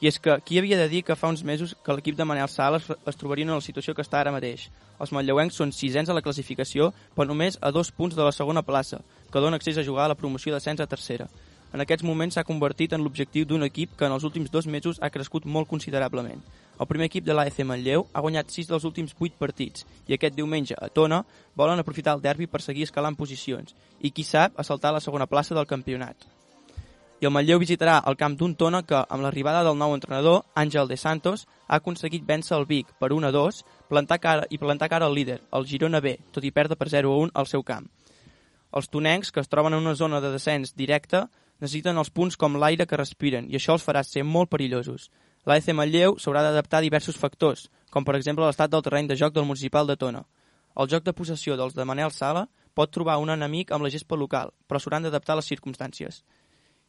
I 0.00 0.06
és 0.06 0.18
que 0.22 0.36
qui 0.46 0.58
havia 0.60 0.76
de 0.78 0.86
dir 0.88 1.02
que 1.02 1.16
fa 1.18 1.26
uns 1.32 1.42
mesos 1.42 1.74
que 1.82 1.94
l'equip 1.94 2.14
de 2.14 2.24
Manel 2.24 2.48
Sala 2.48 2.78
es, 2.78 2.84
es 2.86 3.16
trobaria 3.18 3.48
en 3.48 3.50
la 3.50 3.64
situació 3.64 3.96
que 3.98 4.04
està 4.04 4.20
ara 4.20 4.30
mateix. 4.30 4.68
Els 5.02 5.10
manlleuencs 5.10 5.58
són 5.58 5.72
sisens 5.74 6.08
a 6.08 6.14
la 6.14 6.22
classificació, 6.22 6.92
però 7.16 7.26
només 7.26 7.58
a 7.60 7.72
dos 7.74 7.90
punts 7.90 8.14
de 8.14 8.22
la 8.22 8.34
segona 8.36 8.62
plaça, 8.62 9.00
que 9.32 9.42
dona 9.42 9.58
accés 9.58 9.78
a 9.78 9.86
jugar 9.88 10.06
a 10.06 10.12
la 10.14 10.18
promoció 10.20 10.54
d'ascens 10.54 10.84
a 10.84 10.86
tercera. 10.86 11.26
En 11.74 11.82
aquests 11.82 12.06
moments 12.06 12.38
s'ha 12.38 12.46
convertit 12.46 12.94
en 12.94 13.02
l'objectiu 13.02 13.44
d'un 13.44 13.66
equip 13.66 13.98
que 13.98 14.06
en 14.06 14.14
els 14.14 14.24
últims 14.24 14.54
dos 14.54 14.70
mesos 14.70 15.02
ha 15.02 15.10
crescut 15.10 15.44
molt 15.44 15.68
considerablement. 15.68 16.46
El 16.78 16.86
primer 16.86 17.10
equip 17.10 17.26
de 17.26 17.34
l'AEC 17.34 17.60
Manlleu 17.66 18.06
ha 18.14 18.22
guanyat 18.22 18.54
6 18.54 18.70
dels 18.70 18.86
últims 18.86 19.18
8 19.18 19.34
partits 19.42 19.84
i 20.06 20.14
aquest 20.14 20.38
diumenge 20.38 20.78
a 20.78 20.88
Tona 20.88 21.24
volen 21.58 21.82
aprofitar 21.82 22.14
el 22.14 22.22
derbi 22.22 22.46
per 22.46 22.62
seguir 22.62 22.86
escalant 22.86 23.18
posicions 23.18 23.74
i, 23.98 24.12
qui 24.14 24.22
sap, 24.22 24.54
assaltar 24.56 24.94
la 24.94 25.02
segona 25.02 25.26
plaça 25.26 25.58
del 25.58 25.66
campionat 25.66 26.37
i 27.20 27.26
el 27.26 27.32
Manlleu 27.34 27.58
visitarà 27.58 27.96
el 28.06 28.16
camp 28.18 28.36
d'un 28.38 28.54
Tona 28.54 28.84
que, 28.86 28.98
amb 28.98 29.24
l'arribada 29.24 29.64
del 29.66 29.78
nou 29.78 29.94
entrenador, 29.94 30.44
Àngel 30.54 30.86
de 30.86 30.96
Santos, 30.96 31.46
ha 31.66 31.80
aconseguit 31.80 32.26
vèncer 32.26 32.54
el 32.56 32.66
Vic 32.66 32.92
per 33.00 33.10
1 33.12 33.26
a 33.26 33.32
2 33.34 33.62
plantar 33.90 34.20
cara, 34.22 34.46
i 34.50 34.58
plantar 34.58 34.88
cara 34.88 35.06
al 35.06 35.16
líder, 35.18 35.40
el 35.52 35.66
Girona 35.66 36.00
B, 36.00 36.14
tot 36.32 36.46
i 36.46 36.52
perdre 36.54 36.78
per 36.78 36.88
0 36.88 37.10
a 37.10 37.24
1 37.26 37.34
al 37.34 37.50
seu 37.50 37.64
camp. 37.66 37.88
Els 38.70 38.88
tonencs, 38.88 39.32
que 39.32 39.42
es 39.42 39.50
troben 39.50 39.74
en 39.74 39.82
una 39.82 39.96
zona 39.98 40.20
de 40.20 40.30
descens 40.30 40.76
directe, 40.76 41.24
necessiten 41.58 41.98
els 41.98 42.10
punts 42.14 42.36
com 42.36 42.54
l'aire 42.54 42.86
que 42.86 43.00
respiren 43.00 43.50
i 43.50 43.58
això 43.58 43.74
els 43.74 43.86
farà 43.86 44.04
ser 44.06 44.22
molt 44.22 44.50
perillosos. 44.52 45.10
L'AEC 45.48 45.72
Manlleu 45.74 46.18
s'haurà 46.22 46.44
d'adaptar 46.44 46.78
a 46.78 46.86
diversos 46.86 47.16
factors, 47.18 47.66
com 47.90 48.04
per 48.04 48.14
exemple 48.14 48.44
l'estat 48.46 48.70
del 48.70 48.84
terreny 48.84 49.08
de 49.08 49.16
joc 49.16 49.34
del 49.34 49.48
municipal 49.48 49.86
de 49.88 49.96
Tona. 49.96 50.26
El 50.78 50.86
joc 50.86 51.02
de 51.02 51.14
possessió 51.16 51.56
dels 51.56 51.74
de 51.74 51.84
Manel 51.88 52.12
Sala 52.14 52.46
pot 52.78 52.92
trobar 52.94 53.18
un 53.18 53.32
enemic 53.34 53.72
amb 53.72 53.82
la 53.82 53.90
gespa 53.90 54.14
local, 54.14 54.52
però 54.68 54.78
s'hauran 54.78 55.02
d'adaptar 55.02 55.34
a 55.34 55.40
les 55.40 55.48
circumstàncies. 55.50 56.22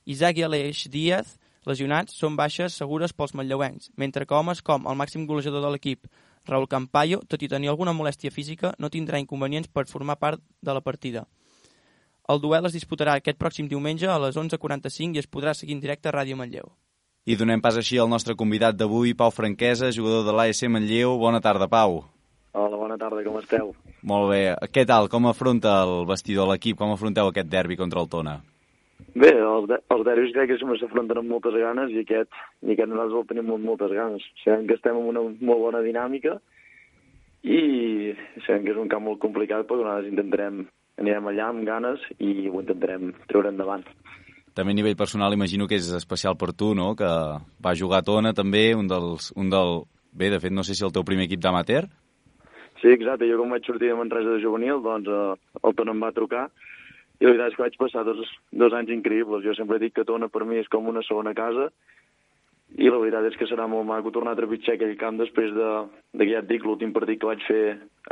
Isaac 0.05 0.39
i 0.39 0.45
Aleix 0.47 0.85
Díaz, 0.91 1.37
lesionats, 1.65 2.15
són 2.15 2.37
baixes 2.39 2.77
segures 2.79 3.13
pels 3.13 3.35
manlleuencs, 3.35 3.91
mentre 3.97 4.25
que 4.25 4.35
homes 4.35 4.61
com 4.61 4.87
el 4.87 4.97
màxim 4.99 5.25
golejador 5.27 5.65
de 5.65 5.71
l'equip, 5.73 6.07
Raúl 6.47 6.67
Campayo, 6.67 7.19
tot 7.27 7.43
i 7.43 7.49
tenir 7.51 7.69
alguna 7.69 7.93
molèstia 7.93 8.31
física, 8.31 8.73
no 8.79 8.89
tindrà 8.89 9.19
inconvenients 9.19 9.69
per 9.69 9.87
formar 9.87 10.17
part 10.17 10.41
de 10.61 10.73
la 10.73 10.81
partida. 10.81 11.25
El 12.29 12.41
duel 12.41 12.69
es 12.69 12.75
disputarà 12.77 13.15
aquest 13.17 13.39
pròxim 13.41 13.67
diumenge 13.69 14.07
a 14.07 14.19
les 14.21 14.37
11.45 14.37 15.17
i 15.17 15.21
es 15.23 15.27
podrà 15.27 15.55
seguir 15.57 15.75
en 15.77 15.81
directe 15.81 16.09
a 16.09 16.13
Ràdio 16.13 16.37
Manlleu. 16.37 16.69
I 17.25 17.35
donem 17.37 17.61
pas 17.61 17.77
així 17.77 17.97
al 17.99 18.09
nostre 18.09 18.35
convidat 18.37 18.77
d'avui, 18.77 19.15
Pau 19.17 19.31
Franquesa, 19.33 19.91
jugador 19.93 20.23
de 20.25 20.33
l'ASC 20.33 20.69
Manlleu. 20.69 21.17
Bona 21.17 21.41
tarda, 21.41 21.67
Pau. 21.67 22.03
Hola, 22.53 22.77
bona 22.77 22.97
tarda, 22.97 23.23
com 23.25 23.37
esteu? 23.41 23.73
Molt 24.01 24.31
bé. 24.31 24.43
Què 24.73 24.85
tal? 24.89 25.09
Com 25.09 25.27
afronta 25.29 25.75
el 25.83 26.07
vestidor 26.09 26.49
l'equip? 26.49 26.77
Com 26.77 26.93
afronteu 26.93 27.29
aquest 27.29 27.49
derbi 27.49 27.77
contra 27.77 28.01
el 28.01 28.09
Tona? 28.09 28.39
Bé, 29.15 29.31
els, 29.31 29.67
de 29.69 29.79
els 29.95 30.05
derbis 30.05 30.33
crec 30.35 30.51
que 30.51 30.57
sempre 30.59 30.77
s'afronten 30.79 31.21
amb 31.21 31.31
moltes 31.31 31.55
ganes 31.57 31.91
i 31.95 32.03
aquest, 32.03 32.29
i 32.63 32.73
aquest 32.75 32.91
nosaltres 32.91 33.21
el 33.21 33.27
tenim 33.31 33.53
amb 33.55 33.67
moltes 33.71 33.93
ganes. 33.95 34.25
Sabem 34.43 34.67
que 34.67 34.75
estem 34.77 34.99
en 34.99 35.07
una 35.11 35.23
molt 35.23 35.63
bona 35.63 35.81
dinàmica 35.85 36.35
i 37.43 37.61
sabem 38.45 38.65
que 38.65 38.73
és 38.75 38.81
un 38.81 38.91
camp 38.91 39.07
molt 39.07 39.21
complicat, 39.23 39.65
però 39.67 39.81
nosaltres 39.81 40.11
intentarem, 40.11 40.65
anirem 40.99 41.31
allà 41.31 41.47
amb 41.49 41.65
ganes 41.67 42.03
i 42.19 42.49
ho 42.51 42.59
intentarem 42.61 43.13
treure 43.31 43.53
endavant. 43.53 43.87
També 44.53 44.75
a 44.75 44.79
nivell 44.79 44.99
personal 44.99 45.33
imagino 45.33 45.67
que 45.69 45.79
és 45.79 45.89
especial 45.95 46.35
per 46.35 46.51
tu, 46.51 46.73
no?, 46.75 46.91
que 46.99 47.09
va 47.63 47.77
jugar 47.79 48.01
a 48.01 48.07
Tona 48.07 48.35
també, 48.35 48.73
un 48.75 48.91
dels... 48.91 49.31
Un 49.39 49.49
del... 49.53 49.83
Bé, 50.11 50.31
de 50.33 50.39
fet, 50.41 50.51
no 50.51 50.65
sé 50.65 50.73
si 50.75 50.83
el 50.83 50.91
teu 50.91 51.05
primer 51.05 51.27
equip 51.29 51.39
d'amater? 51.43 51.83
Sí, 52.81 52.89
exacte. 52.89 53.27
Jo 53.29 53.37
com 53.37 53.53
vaig 53.53 53.67
sortir 53.67 53.91
de 53.91 53.95
Manresa 53.95 54.33
de 54.33 54.41
juvenil, 54.41 54.81
doncs 54.83 55.07
eh, 55.07 55.59
el 55.61 55.75
Tona 55.77 55.93
em 55.93 56.01
va 56.03 56.15
trucar 56.15 56.47
i 57.19 57.27
la 57.27 57.33
veritat 57.33 57.51
és 57.51 57.57
que 57.57 57.65
vaig 57.65 57.77
passar 57.79 58.05
dos, 58.07 58.19
dos 58.51 58.75
anys 58.75 58.91
increïbles. 58.95 59.43
Jo 59.43 59.55
sempre 59.57 59.79
dic 59.81 59.97
que 59.97 60.07
Tona 60.07 60.29
per 60.31 60.45
mi 60.47 60.59
és 60.61 60.69
com 60.71 60.87
una 60.87 61.03
segona 61.03 61.35
casa 61.35 61.67
i 62.77 62.87
la 62.87 62.99
veritat 63.01 63.25
és 63.31 63.37
que 63.39 63.47
serà 63.49 63.65
molt 63.67 63.87
maco 63.89 64.13
tornar 64.13 64.35
a 64.35 64.39
trepitjar 64.39 64.75
aquell 64.77 64.95
camp 64.99 65.17
després 65.19 65.51
de, 65.55 65.69
de 66.13 66.25
que 66.25 66.31
ja 66.31 66.43
et 66.43 66.49
dic, 66.49 66.63
l'últim 66.63 66.93
partit 66.95 67.19
que 67.19 67.27
vaig 67.27 67.43
fer 67.47 67.63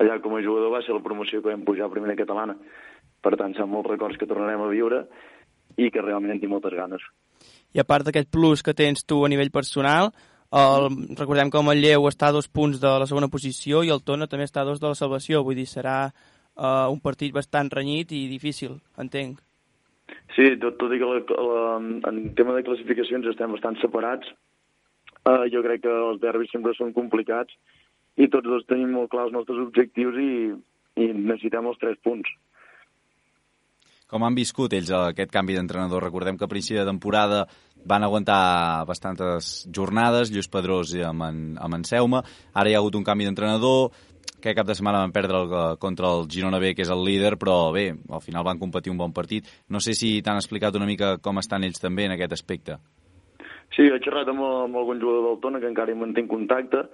allà 0.01 0.17
com 0.23 0.35
a 0.35 0.41
jugador 0.43 0.73
va 0.73 0.81
ser 0.83 0.95
la 0.97 1.03
promoció 1.05 1.43
que 1.43 1.53
vam 1.53 1.65
pujar 1.67 1.87
a 1.87 1.93
primera 1.93 2.17
catalana. 2.17 2.57
Per 3.21 3.35
tant, 3.37 3.53
són 3.57 3.69
molts 3.69 3.91
records 3.93 4.17
que 4.17 4.27
tornarem 4.29 4.63
a 4.65 4.71
viure 4.71 5.03
i 5.77 5.91
que 5.93 6.01
realment 6.01 6.33
en 6.33 6.41
tinc 6.41 6.51
moltes 6.51 6.73
ganes. 6.73 7.05
I 7.75 7.83
a 7.83 7.85
part 7.85 8.07
d'aquest 8.07 8.31
plus 8.33 8.63
que 8.65 8.73
tens 8.73 9.05
tu 9.05 9.21
a 9.23 9.29
nivell 9.29 9.53
personal, 9.53 10.09
el, 10.57 10.87
recordem 11.19 11.51
que 11.51 11.59
el 11.59 11.67
Manlleu 11.67 12.07
està 12.09 12.31
a 12.31 12.35
dos 12.35 12.47
punts 12.47 12.81
de 12.81 12.93
la 13.03 13.05
segona 13.05 13.29
posició 13.29 13.83
i 13.83 13.91
el 13.93 14.01
Tona 14.01 14.29
també 14.31 14.47
està 14.47 14.63
a 14.63 14.69
dos 14.69 14.81
de 14.81 14.89
la 14.89 14.97
salvació, 14.97 15.43
vull 15.45 15.59
dir, 15.59 15.67
serà 15.69 16.09
uh, 16.57 16.87
un 16.91 16.99
partit 17.03 17.33
bastant 17.33 17.69
renyit 17.73 18.11
i 18.11 18.25
difícil, 18.31 18.77
entenc. 18.97 19.39
Sí, 20.35 20.53
tot, 20.61 20.77
tot 20.81 20.93
i 20.93 20.99
que 21.01 21.07
la, 21.07 21.21
la, 21.21 21.63
en 22.09 22.19
tema 22.37 22.55
de 22.55 22.65
classificacions 22.67 23.27
estem 23.31 23.53
bastant 23.55 23.79
separats, 23.81 24.29
uh, 25.23 25.45
jo 25.53 25.63
crec 25.65 25.85
que 25.85 25.93
els 26.11 26.21
derbis 26.23 26.51
sempre 26.53 26.75
són 26.77 26.93
complicats 26.95 27.55
i 28.17 28.29
tots 28.33 28.49
dos 28.49 28.65
tenim 28.69 28.95
molt 28.95 29.11
clars 29.13 29.31
els 29.31 29.37
nostres 29.37 29.61
objectius 29.67 30.17
i, 30.21 30.33
i 31.03 31.09
necessitem 31.13 31.69
els 31.69 31.79
tres 31.81 31.99
punts. 32.03 32.29
Com 34.07 34.23
han 34.23 34.37
viscut 34.37 34.71
ells 34.73 34.89
aquest 34.95 35.33
canvi 35.33 35.57
d'entrenador? 35.57 36.05
Recordem 36.05 36.37
que 36.39 36.47
a 36.47 36.51
principi 36.51 36.79
de 36.79 36.87
temporada 36.87 37.41
van 37.87 38.03
aguantar 38.03 38.85
bastantes 38.87 39.67
jornades, 39.71 40.31
Lluís 40.31 40.47
Pedrós 40.51 40.93
i 40.95 41.03
amb 41.03 41.25
en, 41.27 41.41
amb 41.59 41.77
en 41.77 41.83
Seuma. 41.87 42.23
Ara 42.53 42.71
hi 42.71 42.75
ha 42.75 42.81
hagut 42.81 42.95
un 42.99 43.03
canvi 43.07 43.27
d'entrenador, 43.27 43.91
que 44.41 44.53
cap 44.55 44.67
de 44.67 44.75
setmana 44.77 45.01
van 45.03 45.13
perdre 45.15 45.41
el, 45.43 45.55
contra 45.81 46.11
el 46.13 46.27
Girona 46.29 46.59
B, 46.59 46.73
que 46.75 46.85
és 46.85 46.91
el 46.93 47.03
líder, 47.05 47.35
però 47.41 47.71
bé, 47.73 47.89
al 48.09 48.21
final 48.21 48.45
van 48.45 48.59
competir 48.61 48.93
un 48.93 48.99
bon 49.01 49.13
partit. 49.13 49.47
No 49.69 49.81
sé 49.81 49.95
si 49.97 50.21
t'han 50.21 50.39
explicat 50.41 50.75
una 50.77 50.89
mica 50.89 51.17
com 51.17 51.41
estan 51.41 51.65
ells 51.65 51.81
també 51.81 52.05
en 52.05 52.13
aquest 52.15 52.37
aspecte. 52.37 52.77
Sí, 53.75 53.83
he 53.85 53.99
xerrat 54.03 54.29
amb, 54.31 54.43
amb 54.45 54.77
algun 54.79 55.01
jugador 55.01 55.25
del 55.27 55.41
Tona, 55.43 55.59
que 55.59 55.69
encara 55.69 55.91
hi 55.91 55.97
mantenc 55.99 56.29
contacte, 56.31 56.85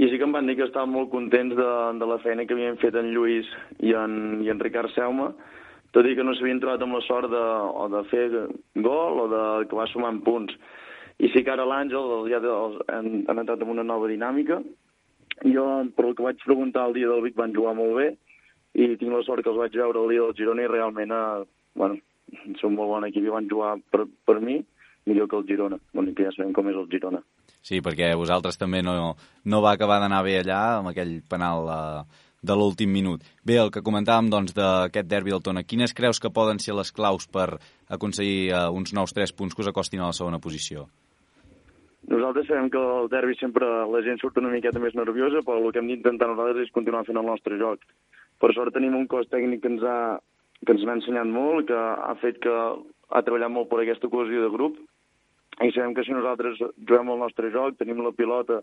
i 0.00 0.08
sí 0.08 0.18
que 0.18 0.26
em 0.26 0.32
van 0.32 0.46
dir 0.48 0.56
que 0.56 0.66
estaven 0.66 0.92
molt 0.94 1.10
contents 1.12 1.56
de, 1.56 1.70
de 2.00 2.06
la 2.08 2.18
feina 2.24 2.46
que 2.46 2.56
havien 2.56 2.78
fet 2.80 2.96
en 2.96 3.10
Lluís 3.14 3.48
i 3.84 3.94
en, 3.96 4.40
i 4.44 4.52
en 4.52 4.60
Ricard 4.60 4.92
Seuma, 4.94 5.30
tot 5.92 6.06
i 6.06 6.14
que 6.16 6.24
no 6.24 6.32
s'havien 6.36 6.60
trobat 6.62 6.82
amb 6.86 6.96
la 6.96 7.02
sort 7.06 7.30
de, 7.32 7.40
o 7.82 7.88
de 7.92 8.04
fer 8.12 8.26
gol 8.84 9.24
o 9.24 9.26
de 9.32 9.42
que 9.68 9.76
va 9.76 9.88
sumant 9.90 10.22
punts. 10.24 10.54
I 11.20 11.28
sí 11.34 11.42
que 11.44 11.52
ara 11.52 11.66
l'Àngel 11.68 12.30
ja 12.32 12.40
han, 12.40 13.10
han 13.28 13.42
entrat 13.42 13.60
en 13.60 13.74
una 13.74 13.84
nova 13.84 14.08
dinàmica. 14.08 14.60
Jo, 15.44 15.66
per 15.96 16.06
el 16.06 16.16
que 16.16 16.26
vaig 16.26 16.42
preguntar 16.44 16.86
el 16.88 16.96
dia 16.98 17.08
del 17.08 17.22
Vic, 17.24 17.36
van 17.38 17.54
jugar 17.56 17.74
molt 17.78 17.96
bé 17.96 18.08
i 18.76 18.94
tinc 19.00 19.10
la 19.10 19.22
sort 19.26 19.42
que 19.42 19.50
els 19.50 19.58
vaig 19.58 19.74
veure 19.74 20.02
el 20.02 20.12
dia 20.12 20.26
del 20.26 20.36
Girona 20.38 20.62
i 20.62 20.70
realment, 20.70 21.10
eh, 21.10 21.44
bueno, 21.80 21.96
són 22.60 22.76
molt 22.76 22.92
bon 22.92 23.06
equip 23.08 23.26
i 23.26 23.34
van 23.34 23.48
jugar 23.50 23.74
per, 23.90 24.06
per 24.26 24.38
mi 24.40 24.60
millor 25.08 25.28
que 25.28 25.38
el 25.40 25.46
Girona, 25.48 25.80
l'únic 25.96 26.18
que 26.18 26.26
ja 26.28 26.34
sabem 26.36 26.52
com 26.54 26.68
és 26.70 26.76
el 26.76 26.88
Girona. 26.92 27.22
Sí, 27.60 27.80
perquè 27.84 28.12
vosaltres 28.16 28.60
també 28.60 28.82
no, 28.84 29.14
no 29.44 29.62
va 29.64 29.74
acabar 29.76 29.98
d'anar 30.00 30.22
bé 30.24 30.38
allà 30.40 30.60
amb 30.78 30.92
aquell 30.92 31.18
penal 31.28 31.68
eh, 31.72 32.20
de 32.42 32.56
l'últim 32.56 32.92
minut. 32.92 33.24
Bé, 33.44 33.58
el 33.60 33.72
que 33.72 33.84
comentàvem 33.84 34.30
doncs, 34.32 34.54
d'aquest 34.56 35.08
derbi 35.08 35.34
del 35.34 35.44
Tona, 35.44 35.64
quines 35.64 35.96
creus 35.96 36.20
que 36.20 36.32
poden 36.32 36.60
ser 36.62 36.76
les 36.76 36.92
claus 36.92 37.28
per 37.28 37.54
aconseguir 37.88 38.50
eh, 38.52 38.66
uns 38.70 38.94
nous 38.96 39.16
3 39.16 39.36
punts 39.36 39.56
que 39.56 39.64
us 39.64 39.72
acostin 39.72 40.04
a 40.04 40.12
la 40.12 40.16
segona 40.16 40.40
posició? 40.40 40.88
Nosaltres 42.10 42.48
sabem 42.48 42.66
que 42.74 42.78
el 42.78 43.08
derbi 43.08 43.36
sempre 43.38 43.66
la 43.86 44.00
gent 44.02 44.18
surt 44.18 44.38
una 44.40 44.50
miqueta 44.50 44.80
més 44.82 44.96
nerviosa, 44.98 45.44
però 45.46 45.60
el 45.60 45.70
que 45.70 45.78
hem 45.78 45.92
d'intentar 45.92 46.26
nosaltres 46.26 46.66
és 46.66 46.74
continuar 46.74 47.04
fent 47.06 47.20
el 47.20 47.28
nostre 47.28 47.58
joc. 47.60 47.84
Per 48.42 48.50
sort 48.56 48.74
tenim 48.74 48.96
un 48.98 49.06
cos 49.06 49.30
tècnic 49.30 49.62
que 49.62 49.70
ens 49.70 49.84
ha, 49.86 49.98
que 50.66 50.74
ens 50.74 50.82
n'ha 50.82 50.96
ensenyat 50.98 51.30
molt, 51.30 51.68
que 51.70 51.78
ha 51.78 52.16
fet 52.18 52.40
que 52.42 52.50
ha 52.50 53.22
treballat 53.22 53.54
molt 53.54 53.70
per 53.70 53.84
aquesta 53.84 54.10
cohesió 54.10 54.42
de 54.42 54.50
grup, 54.56 54.80
i 55.62 55.70
sabem 55.70 55.94
que 55.94 56.02
si 56.02 56.16
nosaltres 56.16 56.58
juguem 56.58 57.14
el 57.14 57.22
nostre 57.22 57.52
joc, 57.54 57.78
tenim 57.78 58.02
la 58.02 58.14
pilota 58.16 58.58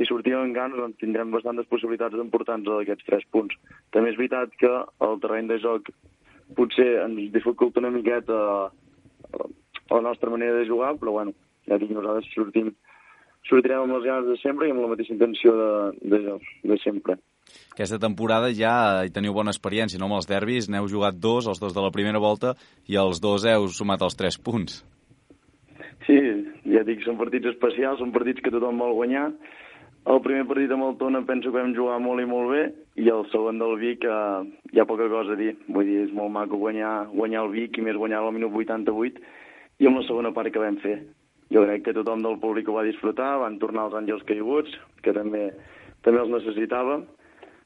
i 0.00 0.08
sortim 0.08 0.40
en 0.40 0.56
ganes, 0.56 0.80
doncs 0.80 0.98
tindrem 1.02 1.36
bastantes 1.36 1.68
possibilitats 1.68 2.16
d'emportar-nos 2.16 2.80
d'aquests 2.80 3.10
tres 3.10 3.28
punts. 3.34 3.60
També 3.92 4.14
és 4.14 4.18
veritat 4.18 4.56
que 4.58 4.72
el 5.04 5.20
terreny 5.20 5.52
de 5.52 5.60
joc 5.62 5.92
potser 6.56 6.90
ens 7.04 7.28
dificulta 7.34 7.84
una 7.84 7.92
miqueta 7.92 8.38
la 9.90 10.00
nostra 10.00 10.32
manera 10.32 10.56
de 10.56 10.66
jugar, 10.66 10.94
però 10.96 11.12
bueno, 11.20 11.34
ja 11.70 11.78
dic, 11.80 11.92
nosaltres 11.94 12.30
sortim, 12.34 12.72
sortirem 13.48 13.84
amb 13.84 13.96
les 13.98 14.08
ganes 14.08 14.30
de 14.30 14.38
sempre 14.42 14.68
i 14.68 14.74
amb 14.74 14.84
la 14.84 14.90
mateixa 14.94 15.14
intenció 15.14 15.54
de, 15.58 15.70
de, 16.14 16.38
de 16.72 16.80
sempre. 16.84 17.18
Aquesta 17.74 17.98
temporada 18.00 18.48
ja 18.56 18.74
hi 19.04 19.12
teniu 19.12 19.34
bona 19.36 19.52
experiència, 19.52 20.00
no? 20.00 20.08
Amb 20.08 20.20
els 20.20 20.30
derbis 20.30 20.70
n'heu 20.70 20.88
jugat 20.90 21.18
dos, 21.20 21.48
els 21.50 21.60
dos 21.60 21.74
de 21.76 21.84
la 21.84 21.92
primera 21.94 22.22
volta, 22.22 22.54
i 22.88 22.96
els 23.00 23.20
dos 23.20 23.44
heu 23.48 23.68
sumat 23.68 24.04
els 24.06 24.16
tres 24.16 24.38
punts. 24.40 24.80
Sí, 26.06 26.16
ja 26.68 26.84
dic, 26.84 27.04
són 27.04 27.20
partits 27.20 27.48
especials, 27.52 28.00
són 28.00 28.12
partits 28.12 28.44
que 28.44 28.52
tothom 28.52 28.80
vol 28.80 28.96
guanyar. 28.96 29.28
El 30.12 30.20
primer 30.20 30.44
partit 30.44 30.72
amb 30.74 30.84
el 30.84 30.96
Tona 31.00 31.22
penso 31.24 31.48
que 31.48 31.56
vam 31.56 31.72
jugar 31.76 31.96
molt 32.04 32.20
i 32.20 32.26
molt 32.28 32.50
bé, 32.52 32.64
i 33.00 33.08
el 33.08 33.24
segon 33.32 33.60
del 33.60 33.78
Vic 33.80 34.04
eh, 34.04 34.42
hi 34.74 34.80
ha 34.80 34.88
poca 34.88 35.06
cosa 35.08 35.32
a 35.32 35.40
dir. 35.40 35.54
Vull 35.72 35.88
dir, 35.88 36.02
és 36.04 36.12
molt 36.12 36.32
maco 36.34 36.60
guanyar, 36.60 37.06
guanyar 37.12 37.46
el 37.46 37.54
Vic, 37.54 37.78
i 37.80 37.84
més 37.86 37.96
guanyar 37.96 38.20
al 38.20 38.34
minut 38.36 38.52
88, 38.52 39.22
i 39.80 39.88
amb 39.88 40.02
la 40.02 40.04
segona 40.04 40.34
part 40.36 40.52
que 40.52 40.60
vam 40.60 40.76
fer. 40.82 40.98
Jo 41.52 41.64
crec 41.66 41.84
que 41.84 41.96
tothom 41.96 42.22
del 42.24 42.38
públic 42.40 42.68
ho 42.68 42.78
va 42.78 42.86
disfrutar, 42.86 43.34
van 43.42 43.58
tornar 43.62 43.88
els 43.88 43.98
àngels 43.98 44.24
caiguts, 44.28 44.72
que 45.04 45.12
també, 45.16 45.50
també 46.06 46.22
els 46.22 46.32
necessitàvem, 46.32 47.04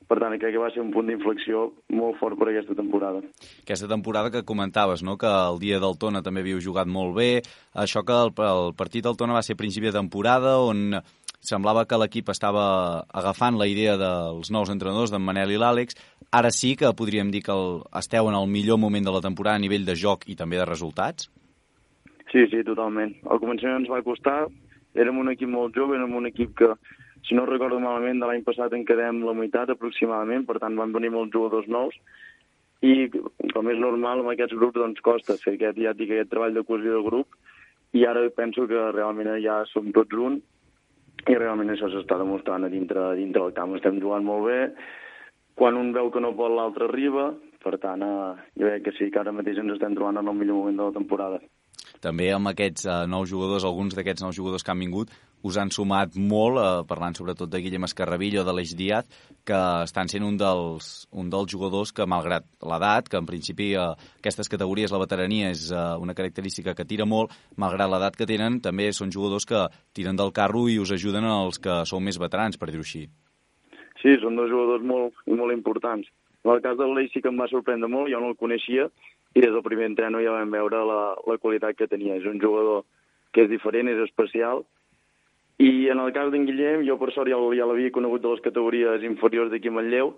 per 0.09 0.17
tant, 0.23 0.33
crec 0.41 0.55
que 0.57 0.61
va 0.63 0.71
ser 0.73 0.81
un 0.81 0.89
punt 0.89 1.11
d'inflexió 1.11 1.67
molt 1.93 2.17
fort 2.17 2.39
per 2.41 2.49
aquesta 2.49 2.75
temporada. 2.77 3.21
Aquesta 3.61 3.91
temporada 3.91 4.33
que 4.33 4.45
comentaves, 4.49 5.03
no? 5.05 5.19
que 5.21 5.29
el 5.29 5.61
dia 5.61 5.81
del 5.83 5.99
Tona 6.01 6.23
també 6.25 6.41
havíeu 6.41 6.63
jugat 6.65 6.89
molt 6.89 7.13
bé, 7.19 7.43
això 7.77 8.03
que 8.09 8.17
el, 8.17 8.33
el 8.33 8.73
partit 8.79 9.05
del 9.05 9.19
Tona 9.21 9.37
va 9.37 9.45
ser 9.45 9.59
principi 9.61 9.91
de 9.91 9.99
temporada, 9.99 10.57
on 10.65 10.97
semblava 11.45 11.85
que 11.87 11.99
l'equip 12.01 12.33
estava 12.33 13.05
agafant 13.15 13.61
la 13.61 13.69
idea 13.69 13.99
dels 14.01 14.49
nous 14.51 14.73
entrenadors, 14.73 15.13
d'en 15.13 15.23
Manel 15.23 15.53
i 15.53 15.61
l'Àlex, 15.61 16.01
ara 16.33 16.51
sí 16.51 16.73
que 16.77 16.95
podríem 16.97 17.31
dir 17.31 17.45
que 17.45 17.53
el, 17.53 17.83
esteu 18.01 18.33
en 18.33 18.39
el 18.39 18.49
millor 18.49 18.81
moment 18.81 19.05
de 19.05 19.13
la 19.13 19.23
temporada 19.25 19.61
a 19.61 19.63
nivell 19.63 19.85
de 19.85 19.97
joc 19.97 20.25
i 20.27 20.41
també 20.41 20.57
de 20.57 20.67
resultats? 20.67 21.29
Sí, 22.33 22.45
sí, 22.53 22.63
totalment. 22.65 23.15
Al 23.33 23.41
començament 23.41 23.83
ens 23.83 23.91
va 23.93 24.05
costar, 24.05 24.47
érem 24.99 25.21
un 25.21 25.33
equip 25.33 25.49
molt 25.49 25.77
jove, 25.77 25.97
érem 25.97 26.17
un 26.19 26.29
equip 26.29 26.55
que, 26.59 26.75
si 27.25 27.37
no 27.39 27.47
recordo 27.49 27.81
malament, 27.81 28.21
de 28.21 28.29
l'any 28.29 28.45
passat 28.45 28.75
en 28.77 28.85
quedem 28.89 29.23
la 29.25 29.37
meitat 29.37 29.73
aproximadament, 29.73 30.45
per 30.49 30.59
tant 30.61 30.77
van 30.77 30.93
venir 30.93 31.13
molts 31.15 31.33
jugadors 31.33 31.71
nous, 31.73 31.97
i 32.85 33.09
com 33.55 33.73
és 33.73 33.81
normal 33.81 34.23
amb 34.23 34.35
aquests 34.35 34.55
grups 34.59 34.79
doncs 34.79 35.03
costa 35.03 35.39
fer 35.41 35.57
aquest, 35.57 35.81
ja 35.83 35.97
dic, 35.97 36.13
aquest 36.13 36.31
treball 36.35 36.55
de 36.55 36.67
cohesió 36.69 36.99
de 36.99 37.07
grup, 37.09 37.35
i 37.97 38.05
ara 38.05 38.23
penso 38.37 38.69
que 38.69 38.91
realment 38.93 39.33
ja 39.43 39.63
som 39.73 39.89
tots 39.97 40.21
un, 40.29 40.39
i 41.27 41.35
realment 41.35 41.73
això 41.73 41.89
s'està 41.91 42.19
demostrant 42.21 42.65
a 42.65 42.73
dintre, 42.73 43.01
a 43.11 43.17
dintre 43.19 43.43
del 43.43 43.57
camp. 43.57 43.75
Estem 43.77 43.99
jugant 44.01 44.25
molt 44.25 44.47
bé, 44.47 44.61
quan 45.59 45.81
un 45.81 45.91
veu 45.97 46.13
que 46.15 46.21
no 46.23 46.37
pot 46.37 46.53
l'altre 46.55 46.87
arriba, 46.87 47.33
per 47.65 47.79
tant, 47.83 48.05
eh, 48.05 48.51
jo 48.61 48.69
crec 48.69 48.85
que 48.85 48.95
sí, 49.01 49.11
que 49.11 49.21
ara 49.21 49.35
mateix 49.35 49.59
ens 49.59 49.75
estem 49.75 49.97
trobant 49.97 50.21
en 50.21 50.29
el 50.29 50.37
millor 50.37 50.61
moment 50.61 50.79
de 50.79 50.91
la 50.91 50.99
temporada. 51.01 51.41
També 52.05 52.31
amb 52.35 52.53
aquests 52.53 52.87
eh, 52.87 52.99
nous 53.11 53.31
jugadors, 53.31 53.67
alguns 53.67 53.97
d'aquests 53.97 54.25
nous 54.25 54.37
jugadors 54.37 54.65
que 54.65 54.73
han 54.75 54.85
vingut, 54.85 55.11
us 55.43 55.57
han 55.59 55.71
sumat 55.71 56.17
molt, 56.19 56.59
eh, 56.59 56.85
parlant 56.89 57.15
sobretot 57.15 57.51
de 57.51 57.61
Guillem 57.63 57.87
Escarrabillo, 57.87 58.45
de 58.45 58.55
l'Eix 58.55 58.75
Díaz, 58.79 59.07
que 59.47 59.59
estan 59.85 60.11
sent 60.11 60.25
un 60.27 60.37
dels, 60.41 61.07
un 61.13 61.31
dels 61.31 61.51
jugadors 61.53 61.93
que, 61.93 62.07
malgrat 62.07 62.47
l'edat, 62.63 63.09
que 63.09 63.21
en 63.21 63.27
principi 63.27 63.73
eh, 63.75 63.87
aquestes 64.19 64.51
categories, 64.51 64.93
la 64.93 65.03
veterania 65.03 65.53
és 65.55 65.69
eh, 65.71 65.85
una 66.03 66.17
característica 66.19 66.75
que 66.75 66.87
tira 66.89 67.07
molt, 67.07 67.35
malgrat 67.57 67.91
l'edat 67.91 68.19
que 68.19 68.27
tenen, 68.27 68.61
també 68.65 68.91
són 68.93 69.15
jugadors 69.15 69.47
que 69.47 69.67
tiren 69.95 70.19
del 70.19 70.35
carro 70.35 70.67
i 70.69 70.79
us 70.83 70.93
ajuden 70.95 71.27
als 71.29 71.63
que 71.63 71.85
sou 71.87 72.03
més 72.03 72.19
veterans, 72.19 72.59
per 72.59 72.71
dir-ho 72.71 72.87
així. 72.87 73.07
Sí, 74.03 74.15
són 74.23 74.37
dos 74.39 74.51
jugadors 74.51 74.85
molt, 74.87 75.15
molt 75.27 75.55
importants. 75.55 76.07
En 76.45 76.55
el 76.55 76.63
cas 76.63 76.79
del 76.79 76.95
Leix 76.95 77.11
sí 77.13 77.23
que 77.23 77.31
em 77.33 77.39
va 77.39 77.49
sorprendre 77.51 77.91
molt, 77.91 78.11
jo 78.13 78.21
no 78.23 78.31
el 78.31 78.39
coneixia, 78.39 78.87
i 79.35 79.43
des 79.45 79.53
del 79.53 79.65
primer 79.67 79.87
entreno 79.91 80.23
ja 80.25 80.33
vam 80.35 80.51
veure 80.51 80.81
la, 80.89 81.03
la 81.27 81.39
qualitat 81.39 81.77
que 81.77 81.91
tenia. 81.91 82.17
És 82.17 82.27
un 82.27 82.41
jugador 82.41 82.85
que 83.33 83.45
és 83.45 83.51
diferent, 83.51 83.91
és 83.93 84.01
especial, 84.07 84.65
i 85.59 85.89
en 85.91 85.99
el 85.99 86.13
cas 86.15 86.31
d'en 86.31 86.47
Guillem, 86.47 86.85
jo 86.87 86.95
per 87.01 87.11
sort 87.11 87.31
ja, 87.31 87.39
ja 87.59 87.67
l'havia 87.67 87.91
conegut 87.91 88.23
de 88.23 88.31
les 88.31 88.43
categories 88.45 89.03
inferiors 89.03 89.51
d'aquí 89.51 89.73
a 89.73 89.75
Manlleu, 89.75 90.13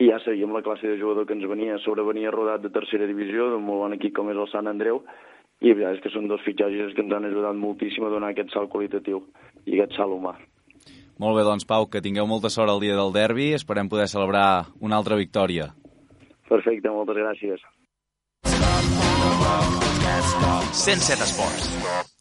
i 0.00 0.08
ja 0.08 0.18
sabíem 0.24 0.50
la 0.56 0.64
classe 0.66 0.88
de 0.88 0.98
jugador 0.98 1.28
que 1.28 1.36
ens 1.36 1.46
venia. 1.46 1.78
Sobre 1.84 2.02
venia 2.02 2.32
rodat 2.34 2.64
de 2.64 2.72
tercera 2.74 3.06
divisió, 3.06 3.50
d'un 3.52 3.62
molt 3.62 3.84
bon 3.84 3.94
equip 3.94 4.16
com 4.16 4.32
és 4.32 4.40
el 4.40 4.48
Sant 4.50 4.66
Andreu, 4.66 5.02
i 5.60 5.70
la 5.70 5.76
veritat 5.76 5.98
és 5.98 6.04
que 6.04 6.14
són 6.14 6.26
dos 6.26 6.42
fitxatges 6.42 6.94
que 6.96 7.04
ens 7.04 7.12
han 7.14 7.28
ajudat 7.28 7.58
moltíssim 7.60 8.06
a 8.08 8.12
donar 8.12 8.32
aquest 8.32 8.50
salt 8.54 8.72
qualitatiu 8.72 9.22
i 9.66 9.76
aquest 9.76 9.98
salt 9.98 10.16
humà. 10.16 10.34
Molt 11.20 11.36
bé, 11.36 11.44
doncs, 11.44 11.66
Pau, 11.68 11.84
que 11.86 12.00
tingueu 12.00 12.26
molta 12.26 12.48
sort 12.48 12.72
el 12.72 12.80
dia 12.80 12.96
del 12.96 13.12
derbi. 13.12 13.52
Esperem 13.52 13.92
poder 13.92 14.08
celebrar 14.08 14.72
una 14.80 14.96
altra 14.96 15.20
victòria. 15.20 15.68
Perfecte, 16.48 16.88
moltes 16.88 17.20
gràcies. 17.20 17.62
107 20.72 21.22
Esports. 21.22 21.70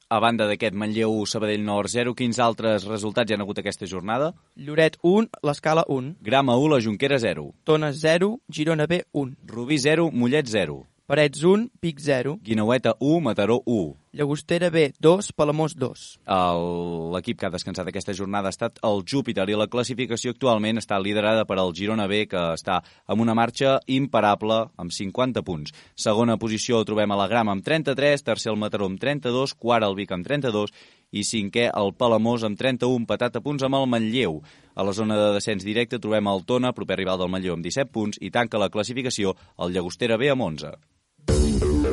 A 0.09 0.17
banda 0.19 0.47
d'aquest 0.49 0.73
Manlleu 0.73 1.13
Sabadell 1.29 1.61
Nord 1.61 1.91
0, 1.93 2.15
quins 2.17 2.39
altres 2.41 2.87
resultats 2.89 3.29
hi 3.29 3.35
han 3.35 3.43
hagut 3.43 3.59
aquesta 3.61 3.85
jornada? 3.85 4.31
Lloret 4.57 4.97
1, 5.05 5.29
l'Escala 5.45 5.83
1. 5.87 6.15
Grama 6.29 6.55
1, 6.57 6.71
la 6.73 6.79
Junquera 6.81 7.19
0. 7.21 7.43
Tona 7.63 7.91
0, 7.93 8.31
Girona 8.49 8.87
B 8.89 9.03
1. 9.13 9.35
Rubí 9.53 9.77
0, 9.77 10.09
Mollet 10.11 10.49
0. 10.49 10.79
Parets 11.09 11.41
1, 11.43 11.71
Pic 11.81 11.97
0. 11.99 12.37
Guinaueta 12.43 12.91
1, 12.99 13.19
Mataró 13.19 13.63
1. 13.65 13.95
Llagostera 14.13 14.69
B 14.69 14.93
2, 14.99 15.31
Palamós 15.33 15.73
2. 15.75 16.19
El- 16.27 17.09
L'equip 17.15 17.39
que 17.39 17.47
ha 17.47 17.49
descansat 17.49 17.87
aquesta 17.89 18.13
jornada 18.13 18.45
ha 18.49 18.53
estat 18.53 18.77
el 18.85 19.01
Júpiter 19.09 19.47
i 19.49 19.55
la 19.57 19.65
classificació 19.65 20.35
actualment 20.35 20.77
està 20.77 20.99
liderada 21.01 21.47
per 21.49 21.57
el 21.57 21.73
Girona 21.73 22.05
B, 22.05 22.27
que 22.29 22.37
està 22.53 22.83
amb 23.07 23.21
una 23.25 23.33
marxa 23.33 23.79
imparable 23.87 24.59
amb 24.77 24.93
50 24.93 25.41
punts. 25.41 25.73
Segona 25.95 26.37
posició 26.37 26.83
trobem 26.85 27.09
a 27.11 27.17
la 27.17 27.27
Grama 27.27 27.53
amb 27.57 27.65
33, 27.65 28.21
tercer 28.23 28.51
el 28.53 28.59
Mataró 28.61 28.85
amb 28.85 29.01
32, 29.01 29.55
quart 29.57 29.83
el 29.89 29.95
Vic 29.97 30.11
amb 30.13 30.27
32 30.29 30.69
i 31.09 31.23
cinquè 31.25 31.71
el 31.73 31.89
Palamós 31.97 32.43
amb 32.45 32.53
31, 32.61 33.07
patat 33.09 33.35
a 33.35 33.41
punts 33.41 33.65
amb 33.65 33.81
el 33.81 33.87
Manlleu. 33.89 34.43
A 34.75 34.85
la 34.85 34.93
zona 34.93 35.17
de 35.17 35.33
descens 35.39 35.65
directe 35.65 35.97
trobem 35.97 36.29
el 36.29 36.45
Tona, 36.45 36.71
proper 36.77 36.97
rival 37.01 37.17
del 37.17 37.33
Manlleu 37.33 37.57
amb 37.57 37.65
17 37.65 37.89
punts 37.89 38.21
i 38.21 38.29
tanca 38.29 38.61
la 38.61 38.69
classificació 38.69 39.33
el 39.57 39.73
Llagostera 39.73 40.15
B 40.21 40.29
amb 40.29 40.45
11. 40.53 40.77
I 41.89 41.91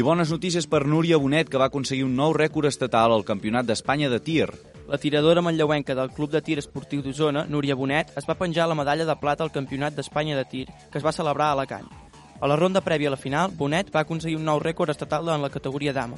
bones 0.00 0.30
notícies 0.30 0.70
per 0.70 0.86
Núria 0.86 1.18
Bonet, 1.18 1.50
que 1.50 1.58
va 1.58 1.66
aconseguir 1.66 2.06
un 2.06 2.14
nou 2.14 2.30
rècord 2.36 2.70
estatal 2.70 3.10
al 3.10 3.26
Campionat 3.26 3.66
d'Espanya 3.66 4.06
de 4.12 4.20
tir. 4.22 4.46
La 4.86 5.02
tiradora 5.02 5.42
manlleuenca 5.42 5.98
del 5.98 6.14
Club 6.14 6.30
de 6.30 6.38
Tir 6.46 6.62
Esportiu 6.62 7.02
d'Osona, 7.02 7.50
Núria 7.50 7.74
Bonet, 7.74 8.14
es 8.14 8.22
va 8.30 8.38
penjar 8.38 8.70
la 8.70 8.78
medalla 8.78 9.02
de 9.08 9.16
plata 9.18 9.42
al 9.42 9.50
Campionat 9.50 9.98
d'Espanya 9.98 10.38
de 10.38 10.46
Tir, 10.46 10.70
que 10.92 11.02
es 11.02 11.04
va 11.04 11.10
celebrar 11.10 11.50
a 11.50 11.58
Alacant. 11.58 11.90
A 12.38 12.46
la 12.46 12.54
ronda 12.54 12.78
prèvia 12.78 13.10
a 13.10 13.18
la 13.18 13.18
final, 13.18 13.50
Bonet 13.50 13.90
va 13.90 14.06
aconseguir 14.06 14.38
un 14.38 14.46
nou 14.46 14.62
rècord 14.62 14.94
estatal 14.94 15.26
en 15.34 15.42
la 15.42 15.50
categoria 15.50 15.90
dama. 15.92 16.14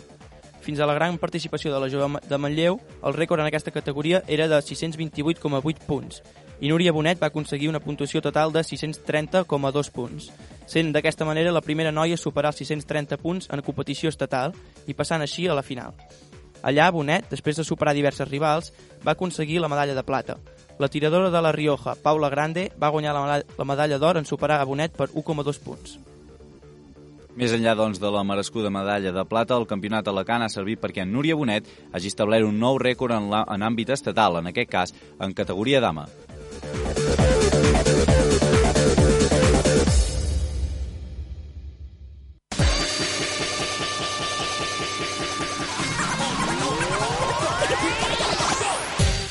Fins 0.61 0.81
a 0.81 0.87
la 0.87 0.95
gran 0.95 1.17
participació 1.19 1.73
de 1.73 1.81
la 1.81 1.89
jove 1.89 2.21
de 2.29 2.39
Manlleu, 2.39 2.79
el 3.03 3.17
rècord 3.17 3.41
en 3.41 3.49
aquesta 3.49 3.73
categoria 3.73 4.23
era 4.29 4.49
de 4.49 4.59
628,8 4.61 5.87
punts, 5.87 6.21
i 6.61 6.69
Núria 6.69 6.93
Bonet 6.93 7.21
va 7.21 7.31
aconseguir 7.31 7.71
una 7.71 7.81
puntuació 7.81 8.21
total 8.21 8.53
de 8.53 8.61
630,2 8.61 9.91
punts, 9.95 10.29
sent 10.69 10.93
d'aquesta 10.93 11.25
manera 11.25 11.55
la 11.57 11.65
primera 11.65 11.93
noia 11.93 12.19
a 12.19 12.21
superar 12.21 12.53
els 12.53 12.61
630 12.61 13.17
punts 13.23 13.49
en 13.49 13.65
competició 13.65 14.13
estatal 14.13 14.53
i 14.87 14.95
passant 14.95 15.25
així 15.25 15.49
a 15.49 15.57
la 15.57 15.65
final. 15.65 15.97
Allà, 16.63 16.91
Bonet, 16.93 17.31
després 17.31 17.57
de 17.57 17.65
superar 17.65 17.97
diverses 17.97 18.29
rivals, 18.29 18.75
va 19.07 19.17
aconseguir 19.17 19.63
la 19.65 19.73
medalla 19.73 19.97
de 19.97 20.05
plata. 20.05 20.37
La 20.79 20.89
tiradora 20.89 21.31
de 21.31 21.41
la 21.41 21.53
Rioja, 21.53 21.97
Paula 21.97 22.29
Grande, 22.29 22.71
va 22.77 22.93
guanyar 22.93 23.17
la 23.17 23.25
medalla, 23.25 23.57
la 23.57 23.65
medalla 23.65 23.99
d'or 23.99 24.21
en 24.21 24.29
superar 24.29 24.61
a 24.61 24.69
Bonet 24.69 24.93
per 24.93 25.09
1,2 25.09 25.65
punts. 25.65 25.99
Més 27.41 27.55
enllà 27.57 27.73
doncs, 27.73 27.97
de 27.97 28.09
la 28.13 28.21
merescuda 28.21 28.69
medalla 28.69 29.15
de 29.17 29.23
plata, 29.25 29.57
el 29.57 29.65
campionat 29.65 30.09
alacant 30.11 30.43
ha 30.45 30.49
servit 30.53 30.77
perquè 30.83 31.07
Núria 31.09 31.33
Bonet 31.41 31.71
hagi 31.97 32.11
establert 32.13 32.45
un 32.45 32.59
nou 32.61 32.77
rècord 32.77 33.17
en, 33.17 33.31
la, 33.33 33.47
en 33.49 33.65
àmbit 33.65 33.89
estatal, 33.97 34.37
en 34.43 34.51
aquest 34.51 34.69
cas 34.69 34.93
en 35.25 35.33
categoria 35.33 35.81
dama. 35.81 36.05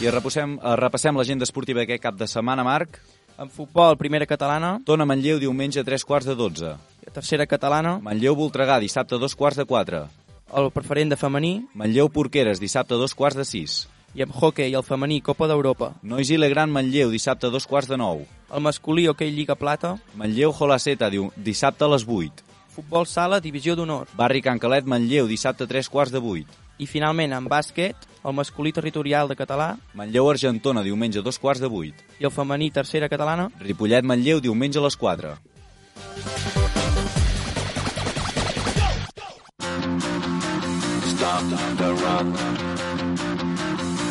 I 0.02 0.10
repassem, 0.10 0.58
repassem 0.82 1.22
l'agenda 1.22 1.46
esportiva 1.46 1.84
d'aquest 1.84 2.08
cap 2.10 2.18
de 2.18 2.26
setmana, 2.26 2.66
Marc. 2.66 3.04
En 3.40 3.54
futbol, 3.54 4.02
primera 4.02 4.26
catalana, 4.26 4.80
Tona 4.84 5.06
Manlleu 5.06 5.38
diumenge 5.40 5.80
a 5.80 5.86
3 5.86 6.04
quarts 6.04 6.26
de 6.28 6.34
12. 6.36 6.74
Tercera 7.10 7.46
catalana, 7.46 8.00
Manlleu 8.00 8.36
Voltregà 8.36 8.80
dissabte 8.80 9.16
a 9.16 9.18
2 9.20 9.36
quarts 9.36 9.58
de 9.58 9.66
4. 9.66 10.08
el 10.58 10.72
preferent 10.74 11.12
de 11.12 11.16
femení 11.16 11.68
Manlleu 11.76 12.10
Porqueres 12.10 12.60
dissabte 12.60 12.96
a 12.96 12.98
2 12.98 13.14
quarts 13.14 13.38
de 13.38 13.46
6. 13.46 13.88
i 14.16 14.24
en 14.24 14.32
hockey 14.34 14.74
el 14.74 14.82
femení 14.84 15.22
Copa 15.22 15.46
d'Europa. 15.48 15.94
Nois 16.02 16.30
i 16.30 16.38
Legrand 16.38 16.72
Manlleu 16.74 17.12
dissabte 17.12 17.46
a 17.48 17.50
2 17.54 17.68
quarts 17.68 17.88
de 17.90 17.98
9. 17.98 18.26
El 18.56 18.62
masculí 18.62 19.08
hoquei 19.08 19.30
Lliga 19.32 19.56
Plata, 19.56 19.98
Manlleu 20.16 20.52
Jolaceta 20.52 21.10
diu, 21.10 21.32
dissabte 21.36 21.86
a 21.86 21.88
les 21.88 22.06
8. 22.08 22.44
futbol 22.74 23.06
sala 23.06 23.40
Divisió 23.40 23.76
d'Honor. 23.76 24.08
Barri 24.16 24.42
Can 24.42 24.58
Calet 24.58 24.86
Manlleu 24.86 25.28
dissabte 25.28 25.66
a 25.66 25.68
3 25.68 25.90
quarts 25.90 26.12
de 26.12 26.18
8. 26.20 26.48
I 26.80 26.88
finalment 26.88 27.34
en 27.34 27.46
bàsquet, 27.46 27.96
el 28.24 28.34
masculí 28.34 28.72
territorial 28.74 29.28
de 29.28 29.36
català 29.36 29.78
Manlleu 29.94 30.30
Argentona 30.30 30.82
diumenge 30.84 31.20
a 31.20 31.22
2 31.22 31.40
quarts 31.40 31.62
de 31.62 31.68
8. 31.68 31.94
i 32.20 32.26
el 32.26 32.32
femení 32.32 32.72
tercera 32.72 33.10
catalana 33.10 33.52
Ripollet 33.60 34.04
Manlleu 34.04 34.40
diumenge 34.42 34.80
a 34.80 34.82
les 34.82 34.98
4. 34.98 35.38
Stop 41.30 41.46
the 41.78 41.94
run. 41.94 42.34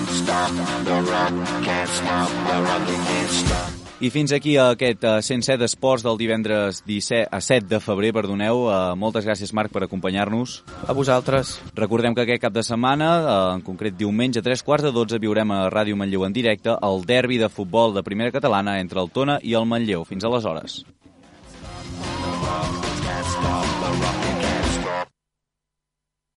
Stop 0.07 0.53
the 0.85 0.99
run. 1.03 1.35
Can't 1.65 1.91
stop 1.91 2.29
the 2.47 2.59
run. 2.63 2.87
They 2.87 2.95
can't 2.95 3.31
stop. 3.31 3.71
I 3.99 4.11
fins 4.15 4.31
aquí 4.31 4.53
aquest 4.63 5.03
eh, 5.03 5.17
107 5.27 5.67
esports 5.67 6.05
del 6.07 6.15
divendres 6.21 6.85
17, 6.87 7.27
a 7.35 7.41
7 7.43 7.67
de 7.67 7.81
febrer, 7.83 8.13
perdoneu. 8.15 8.69
Eh, 8.71 8.77
moltes 8.95 9.27
gràcies, 9.27 9.51
Marc, 9.51 9.73
per 9.75 9.83
acompanyar-nos. 9.83 10.63
a 10.87 10.95
vosaltres. 10.95 11.57
Recordem 11.75 12.15
que 12.15 12.23
aquest 12.23 12.45
cap 12.45 12.55
de 12.55 12.63
setmana, 12.63 13.09
eh, 13.19 13.55
en 13.57 13.65
concret 13.67 13.99
diumenge 13.99 14.39
a 14.39 14.47
3 14.47 14.63
quarts 14.63 14.87
de 14.87 14.93
12, 14.95 15.19
viurem 15.19 15.51
a 15.51 15.65
Ràdio 15.75 15.99
Manlleu 15.99 16.23
en 16.25 16.33
directe 16.33 16.79
el 16.81 17.03
derbi 17.05 17.43
de 17.43 17.49
futbol 17.49 17.99
de 17.99 18.07
primera 18.07 18.31
catalana 18.31 18.79
entre 18.79 19.03
el 19.03 19.11
Tona 19.11 19.41
i 19.43 19.59
el 19.59 19.67
Manlleu. 19.67 20.07
Fins 20.07 20.23
aleshores. 20.23 20.85